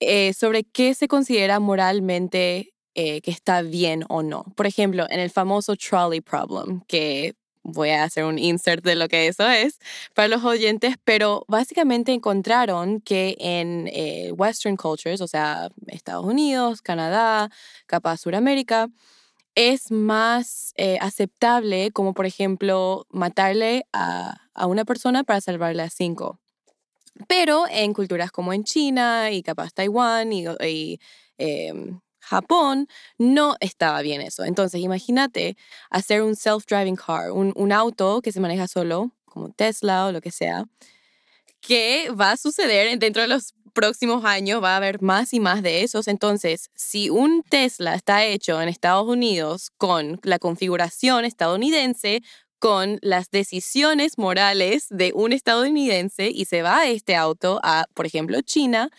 [0.00, 4.44] eh, sobre qué se considera moralmente eh, que está bien o no.
[4.56, 9.08] Por ejemplo, en el famoso trolley problem, que voy a hacer un insert de lo
[9.08, 9.78] que eso es
[10.14, 16.82] para los oyentes, pero básicamente encontraron que en eh, Western cultures, o sea, Estados Unidos,
[16.82, 17.50] Canadá,
[17.86, 18.88] capaz Suramérica,
[19.54, 26.38] es más eh, aceptable como por ejemplo matarle a, una persona para salvarle a cinco.
[27.28, 30.98] Pero en culturas como en China y capaz Taiwán y,
[31.38, 34.44] em, Japón no estaba bien eso.
[34.44, 35.56] Entonces, imagínate
[35.90, 40.30] hacer un self-driving car, un, auto que se maneja solo, como Tesla o lo que
[40.30, 40.64] sea,
[41.60, 45.62] que va a suceder dentro de los próximos años, va a haber más y más
[45.62, 46.06] de esos.
[46.06, 52.22] Entonces, si un Tesla está hecho en Estados Unidos con la configuración estadounidense,
[52.58, 58.40] con las decisiones morales de un estadounidense y se va este auto a, por ejemplo,
[58.42, 58.90] China,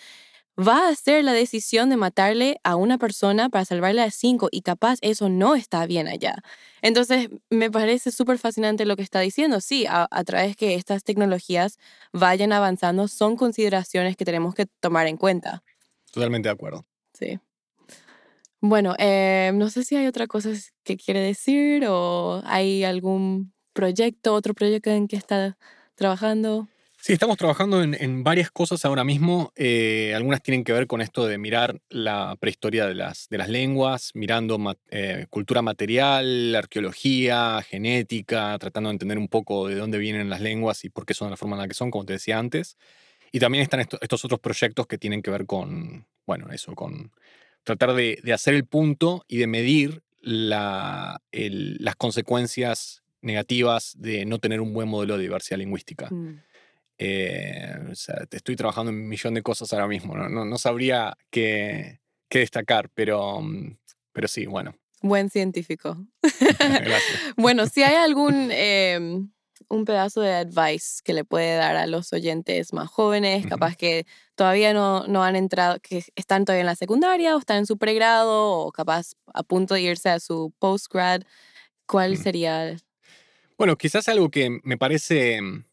[0.58, 4.62] va a hacer la decisión de matarle a una persona para salvarle a cinco y
[4.62, 6.36] capaz eso no está bien allá.
[6.82, 9.62] Entonces, me parece súper fascinante lo que está diciendo.
[9.62, 11.78] Sí, a, través que estas tecnologías
[12.12, 15.64] vayan avanzando, son consideraciones que tenemos que tomar en cuenta.
[16.12, 16.86] Totalmente de acuerdo.
[17.14, 17.40] Sí.
[18.62, 20.50] Bueno, eh, no sé si hay otra cosa
[20.84, 25.58] que quiere decir o hay algún proyecto, otro proyecto en que está
[25.96, 26.70] trabajando.
[27.06, 29.52] Sí, estamos trabajando en, varias cosas ahora mismo.
[29.58, 33.50] Eh, algunas tienen que ver con esto de mirar la prehistoria de las, de las
[33.50, 34.58] lenguas, mirando
[34.90, 40.86] eh, cultura material, arqueología, genética, tratando de entender un poco de dónde vienen las lenguas
[40.86, 42.78] y por qué son de la forma en la que son, como te decía antes.
[43.34, 47.12] Y también están estos otros proyectos que tienen que ver con, bueno, eso, con
[47.66, 54.62] tratar de, hacer el punto y de medir la, las consecuencias negativas de no tener
[54.62, 56.08] un buen modelo de diversidad lingüística.
[56.10, 56.40] Mm.
[57.06, 60.16] Eh, o sea, estoy trabajando en un millón de cosas ahora mismo.
[60.16, 62.00] No, no, sabría qué,
[62.30, 63.78] qué, destacar, pero, mm,
[64.14, 64.74] pero sí, bueno.
[65.02, 65.98] Buen científico.
[67.36, 69.30] bueno, si hay algún em,
[69.68, 74.06] un pedazo de advice que le puede dar a los oyentes más jóvenes, capaz que
[74.36, 77.78] todavía no, no han entrado, que están todavía en la secundaria o están en su
[77.78, 81.24] pregrado o capaz a punto de irse a su postgrad,
[81.86, 82.78] ¿cuál sería?
[83.58, 85.66] Bueno, quizás algo que me parece mm,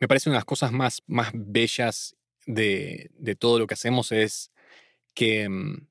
[0.00, 4.50] me parece una de las cosas más, más bellas de, todo lo que hacemos es
[5.14, 5.86] que mm,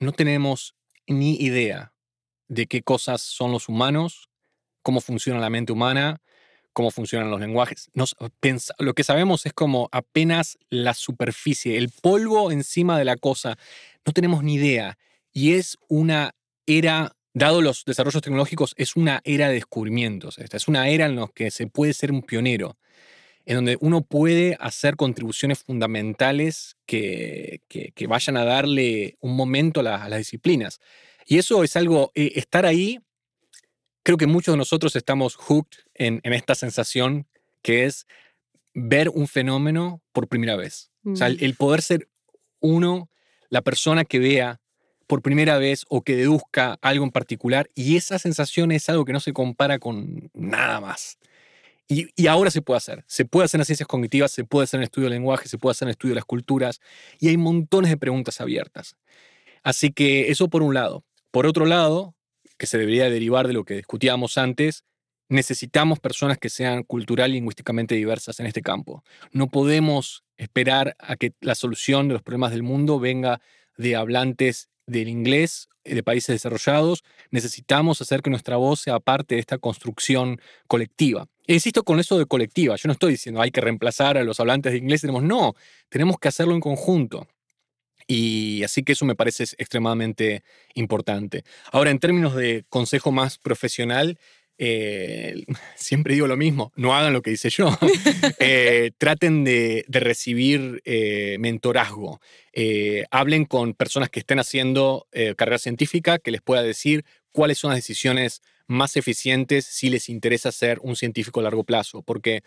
[0.00, 0.74] no tenemos
[1.06, 1.92] ni idea
[2.48, 4.30] de qué cosas son los humanos,
[4.82, 6.20] cómo funciona la mente humana,
[6.72, 7.90] cómo funcionan los lenguajes.
[8.78, 13.56] lo que sabemos es como apenas la superficie, el polvo encima de la cosa.
[14.04, 14.98] No tenemos ni idea.
[15.32, 16.34] Y es una
[16.66, 20.38] era dado los desarrollos tecnológicos, es una era de descubrimientos.
[20.38, 22.78] Esta es una era en la que se puede ser un pionero,
[23.44, 30.08] en donde uno puede hacer contribuciones fundamentales que, que, vayan a darle un momento a,
[30.08, 30.80] las disciplinas.
[31.26, 33.00] Y eso es algo, eh, estar ahí,
[34.02, 37.26] creo que muchos de nosotros estamos hooked en, en esta sensación
[37.60, 38.06] que es
[38.72, 40.90] ver un fenómeno por primera vez.
[41.04, 42.08] O sea, el poder ser
[42.60, 43.10] uno,
[43.50, 44.60] la persona que vea
[45.06, 49.12] por primera vez o que deduzca algo en particular y esa sensación es algo que
[49.12, 51.18] no se compara con nada más.
[51.88, 53.04] Y, ahora se puede hacer.
[53.06, 55.48] Se puede hacer en las ciencias cognitivas, se puede hacer en el estudio del lenguaje,
[55.48, 56.80] se puede hacer en el estudio de las culturas
[57.20, 58.96] y hay montones de preguntas abiertas.
[59.62, 61.04] Así que eso por un lado.
[61.30, 62.14] Por otro lado,
[62.58, 64.84] que se debería derivar de lo que discutíamos antes,
[65.28, 69.04] necesitamos personas que sean cultural y lingüísticamente diversas en este campo.
[69.32, 73.40] No podemos esperar a que la solución de los problemas del mundo venga
[73.76, 79.40] de hablantes del inglés de países desarrollados, necesitamos hacer que nuestra voz sea parte de
[79.40, 81.28] esta construcción colectiva.
[81.46, 84.40] E insisto con eso de colectiva, yo no estoy diciendo hay que reemplazar a los
[84.40, 85.54] hablantes de inglés, tenemos, no,
[85.88, 87.28] tenemos que hacerlo en conjunto.
[88.08, 91.42] Y así que eso me parece extremadamente importante.
[91.72, 94.18] Ahora, en términos de consejo más profesional,
[94.58, 95.44] eh,
[95.74, 97.76] siempre digo lo mismo, no hagan lo que dice yo.
[98.38, 102.20] Eh, traten de, recibir eh, mentorazgo.
[103.10, 107.78] hablen con personas que estén haciendo carrera científica, que les pueda decir cuáles son las
[107.78, 112.02] decisiones más eficientes si les interesa ser un científico a largo plazo.
[112.02, 112.42] Porque,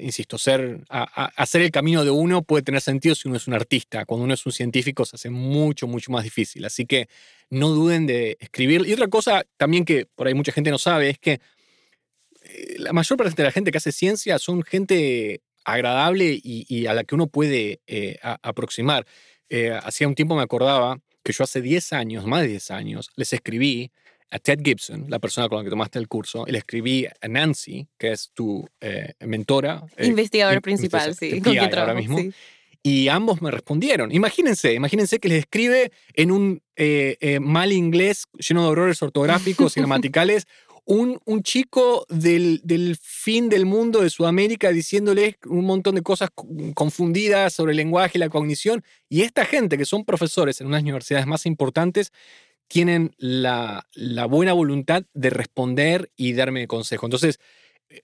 [0.00, 4.04] insisto, ser, hacer el camino de uno puede tener sentido si uno es un artista.
[4.04, 6.64] Cuando uno es un científico se hace mucho, mucho más difícil.
[6.64, 7.08] Así que
[7.50, 8.86] no duden de escribir.
[8.86, 11.40] Y otra cosa también que por ahí mucha gente no sabe es que
[12.44, 16.94] eh, la mayor parte de la gente que hace ciencia son gente agradable y, a
[16.94, 19.06] la que uno puede eh, aproximar.
[19.48, 23.10] Eh, hacía un tiempo me acordaba que yo hace 10 años, más de 10 años,
[23.14, 23.92] les escribí
[24.32, 27.28] a Ted Gibson, la persona con la que tomaste el curso, y le escribí a
[27.28, 28.66] Nancy, que es tu
[29.20, 29.84] mentora.
[29.98, 32.18] Investigadora principal, sí, con quien ahora mismo.
[32.82, 34.10] Y ambos me respondieron.
[34.10, 39.76] Imagínense, imagínense que les escribe en un eh, eh, mal inglés lleno de errores ortográficos
[39.76, 40.46] y gramaticales
[40.84, 46.30] un, un, chico del, del, fin del mundo de Sudamérica diciéndoles un montón de cosas
[46.74, 48.82] confundidas sobre el lenguaje y la cognición.
[49.08, 52.10] Y esta gente, que son profesores en unas universidades más importantes,
[52.72, 57.04] tienen la, la buena voluntad de responder y darme consejo.
[57.04, 57.38] Entonces,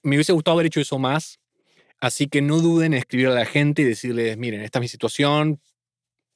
[0.02, 1.40] me hubiese gustado haber hecho eso más,
[2.00, 4.88] Así que no duden en escribir a la gente y decirles, miren, esta es mi
[4.88, 5.60] situación,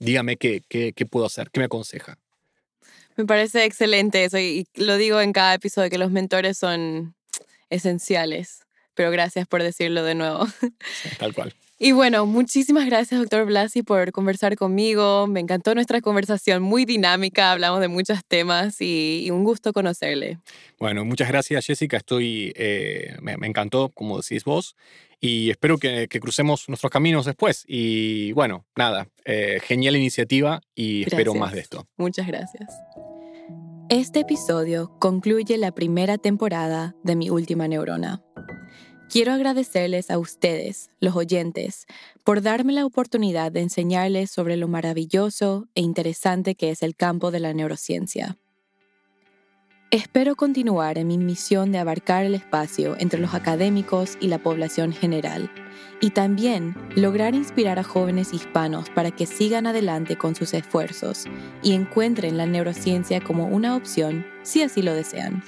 [0.00, 2.18] dígame qué, qué, qué puedo hacer, qué me aconseja.
[3.16, 7.14] Me parece excelente eso y lo digo en cada episodio que los mentores son
[7.70, 10.46] esenciales, pero gracias por decirlo de nuevo.
[11.18, 11.54] tal cual.
[11.84, 15.26] Y bueno, muchísimas gracias, doctor Blasi, por conversar conmigo.
[15.26, 20.38] Me encantó nuestra conversación, muy dinámica, hablamos de muchos temas y, un gusto conocerle.
[20.78, 21.96] Bueno, muchas gracias, Jessica.
[21.96, 24.76] Estoy, eh, me, encantó, como decís vos,
[25.20, 27.64] y espero que, crucemos nuestros caminos después.
[27.66, 31.88] Y bueno, nada, eh, genial iniciativa y espero más de esto.
[31.96, 32.70] Muchas gracias.
[33.88, 38.22] Este episodio concluye la primera temporada de Mi Última Neurona.
[39.12, 41.86] Quiero agradecerles a ustedes, los oyentes,
[42.24, 47.30] por darme la oportunidad de enseñarles sobre lo maravilloso e interesante que es el campo
[47.30, 48.38] de la neurociencia.
[49.90, 54.94] Espero continuar en mi misión de abarcar el espacio entre los académicos y la población
[54.94, 55.50] general,
[56.00, 61.26] y también lograr inspirar a jóvenes hispanos para que sigan adelante con sus esfuerzos
[61.62, 65.42] y encuentren la neurociencia como una opción si así lo desean.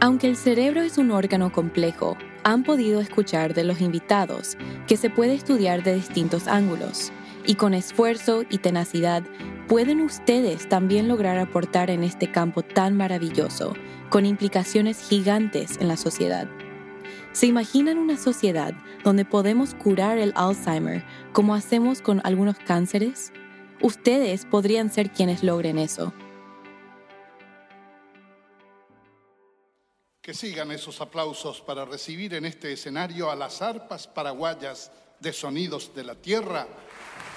[0.00, 4.56] Aunque el cerebro es un órgano complejo, han podido escuchar de los invitados
[4.86, 7.12] que se puede estudiar de distintos ángulos
[7.46, 9.22] y con esfuerzo y tenacidad
[9.68, 13.74] pueden ustedes también lograr aportar en este campo tan maravilloso,
[14.10, 16.48] con implicaciones gigantes en la sociedad.
[17.32, 18.74] ¿Se imaginan una sociedad
[19.04, 23.32] donde podemos curar el Alzheimer como hacemos con algunos cánceres?
[23.82, 26.14] Ustedes podrían ser quienes logren eso.
[30.26, 35.94] Que sigan esos aplausos para recibir en este escenario a las arpas paraguayas de Sonidos
[35.94, 36.66] de la Tierra,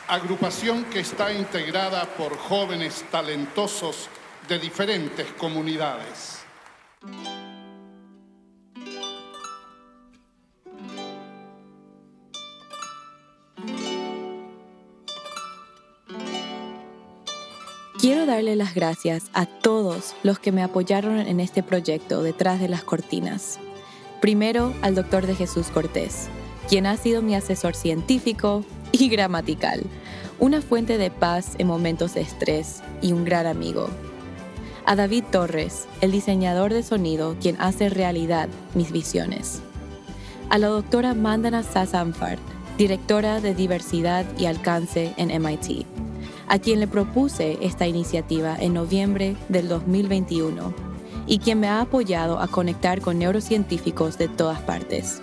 [0.08, 4.10] agrupación que está integrada por jóvenes talentosos
[4.48, 6.39] de diferentes comunidades.
[18.10, 22.68] Quiero darle las gracias a todos los que me apoyaron en este proyecto detrás de
[22.68, 23.60] las cortinas.
[24.20, 26.28] Primero al doctor de Jesús Cortés,
[26.68, 29.84] quien ha sido mi asesor científico y gramatical,
[30.40, 33.90] una fuente de paz en momentos de estrés y un gran amigo.
[34.88, 39.62] A David Torres, el diseñador de sonido, quien hace realidad mis visiones.
[40.50, 42.40] A la doctora Mandana Sasamfar,
[42.76, 45.86] directora de diversidad y alcance en MIT
[46.50, 50.74] a quien le propuse esta iniciativa en noviembre del 2021
[51.28, 55.22] y quien me ha apoyado a conectar con neurocientíficos de todas partes.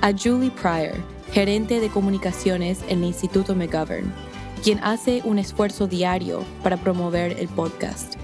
[0.00, 0.94] A Julie Pryor,
[1.32, 4.12] gerente de comunicaciones en el Instituto McGovern,
[4.62, 8.14] quien hace un esfuerzo diario para promover el podcast.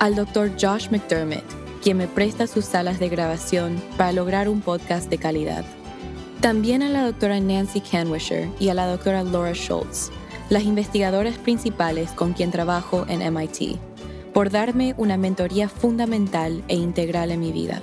[0.00, 0.52] Al Dr.
[0.60, 1.44] Josh McDermott,
[1.82, 5.64] quien me presta sus salas de grabación para lograr un podcast de calidad.
[6.40, 10.10] También a la doctora Nancy Canwisher y a la doctora Laura Schultz,
[10.54, 13.76] las investigadoras principales con quien trabajo en MIT,
[14.32, 17.82] por darme una mentoría fundamental e integral en mi vida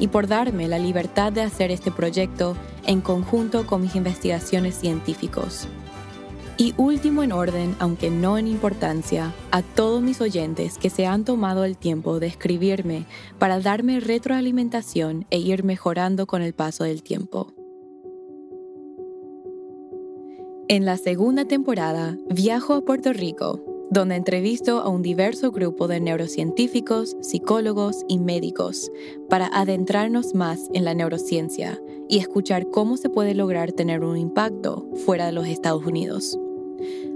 [0.00, 5.68] y por darme la libertad de hacer este proyecto en conjunto con mis investigaciones científicos.
[6.56, 11.24] Y último en orden, aunque no en importancia, a todos mis oyentes que se han
[11.24, 13.04] tomado el tiempo de escribirme
[13.38, 17.52] para darme retroalimentación e ir mejorando con el paso del tiempo.
[20.68, 23.60] En la segunda temporada viajo a Puerto Rico
[23.90, 28.90] donde entrevisto a un diverso grupo de neurocientíficos, psicólogos y médicos
[29.30, 34.86] para adentrarnos más en la neurociencia y escuchar cómo se puede lograr tener un impacto
[35.06, 36.38] fuera de los Estados Unidos.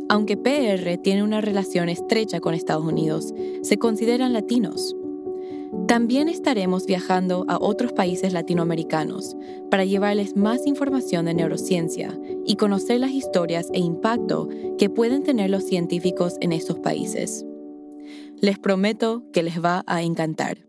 [0.09, 4.97] Aunque PR tiene una relación estrecha con Estados Unidos, se consideran latinos.
[5.89, 9.37] También estaremos viajando a otros países latinoamericanos
[9.70, 14.49] para llevarles más información de neurociencia y conocer las historias e impacto
[14.79, 17.47] que pueden tener los científicos en estos países.
[18.41, 20.66] Les prometo que les va a encantar.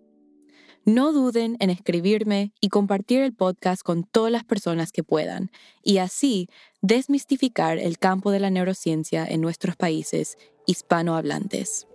[0.86, 5.52] No duden en escribirme y compartir el podcast con todas las personas que puedan
[5.82, 6.48] y así
[6.82, 11.88] desmistificar el campo de la neurociencia en nuestros países hispanohablantes.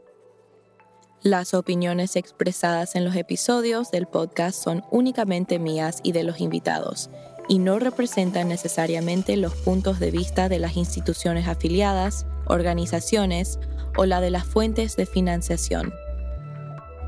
[1.23, 7.11] Las opiniones expresadas en los episodios del podcast son únicamente mías y de los invitados
[7.49, 13.59] y no representan necesariamente los puntos de vista de las instituciones afiliadas, organizaciones
[13.97, 15.93] o la de las fuentes de financiación.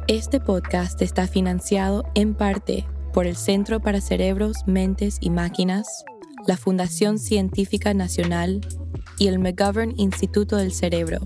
[0.08, 6.04] Este podcast está financiado en parte por el Centro para Cerebros, Mentes y Máquinas,
[6.48, 8.60] la Fundación Científica Nacional
[9.18, 11.20] y el McGovern Instituto del Cerebro,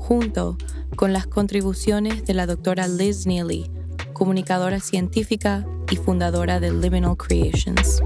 [0.00, 0.56] junto
[0.96, 3.70] con las contribuciones de la doctora Liz Neely,
[4.12, 8.02] comunicadora científica y fundadora de Liminal Creations.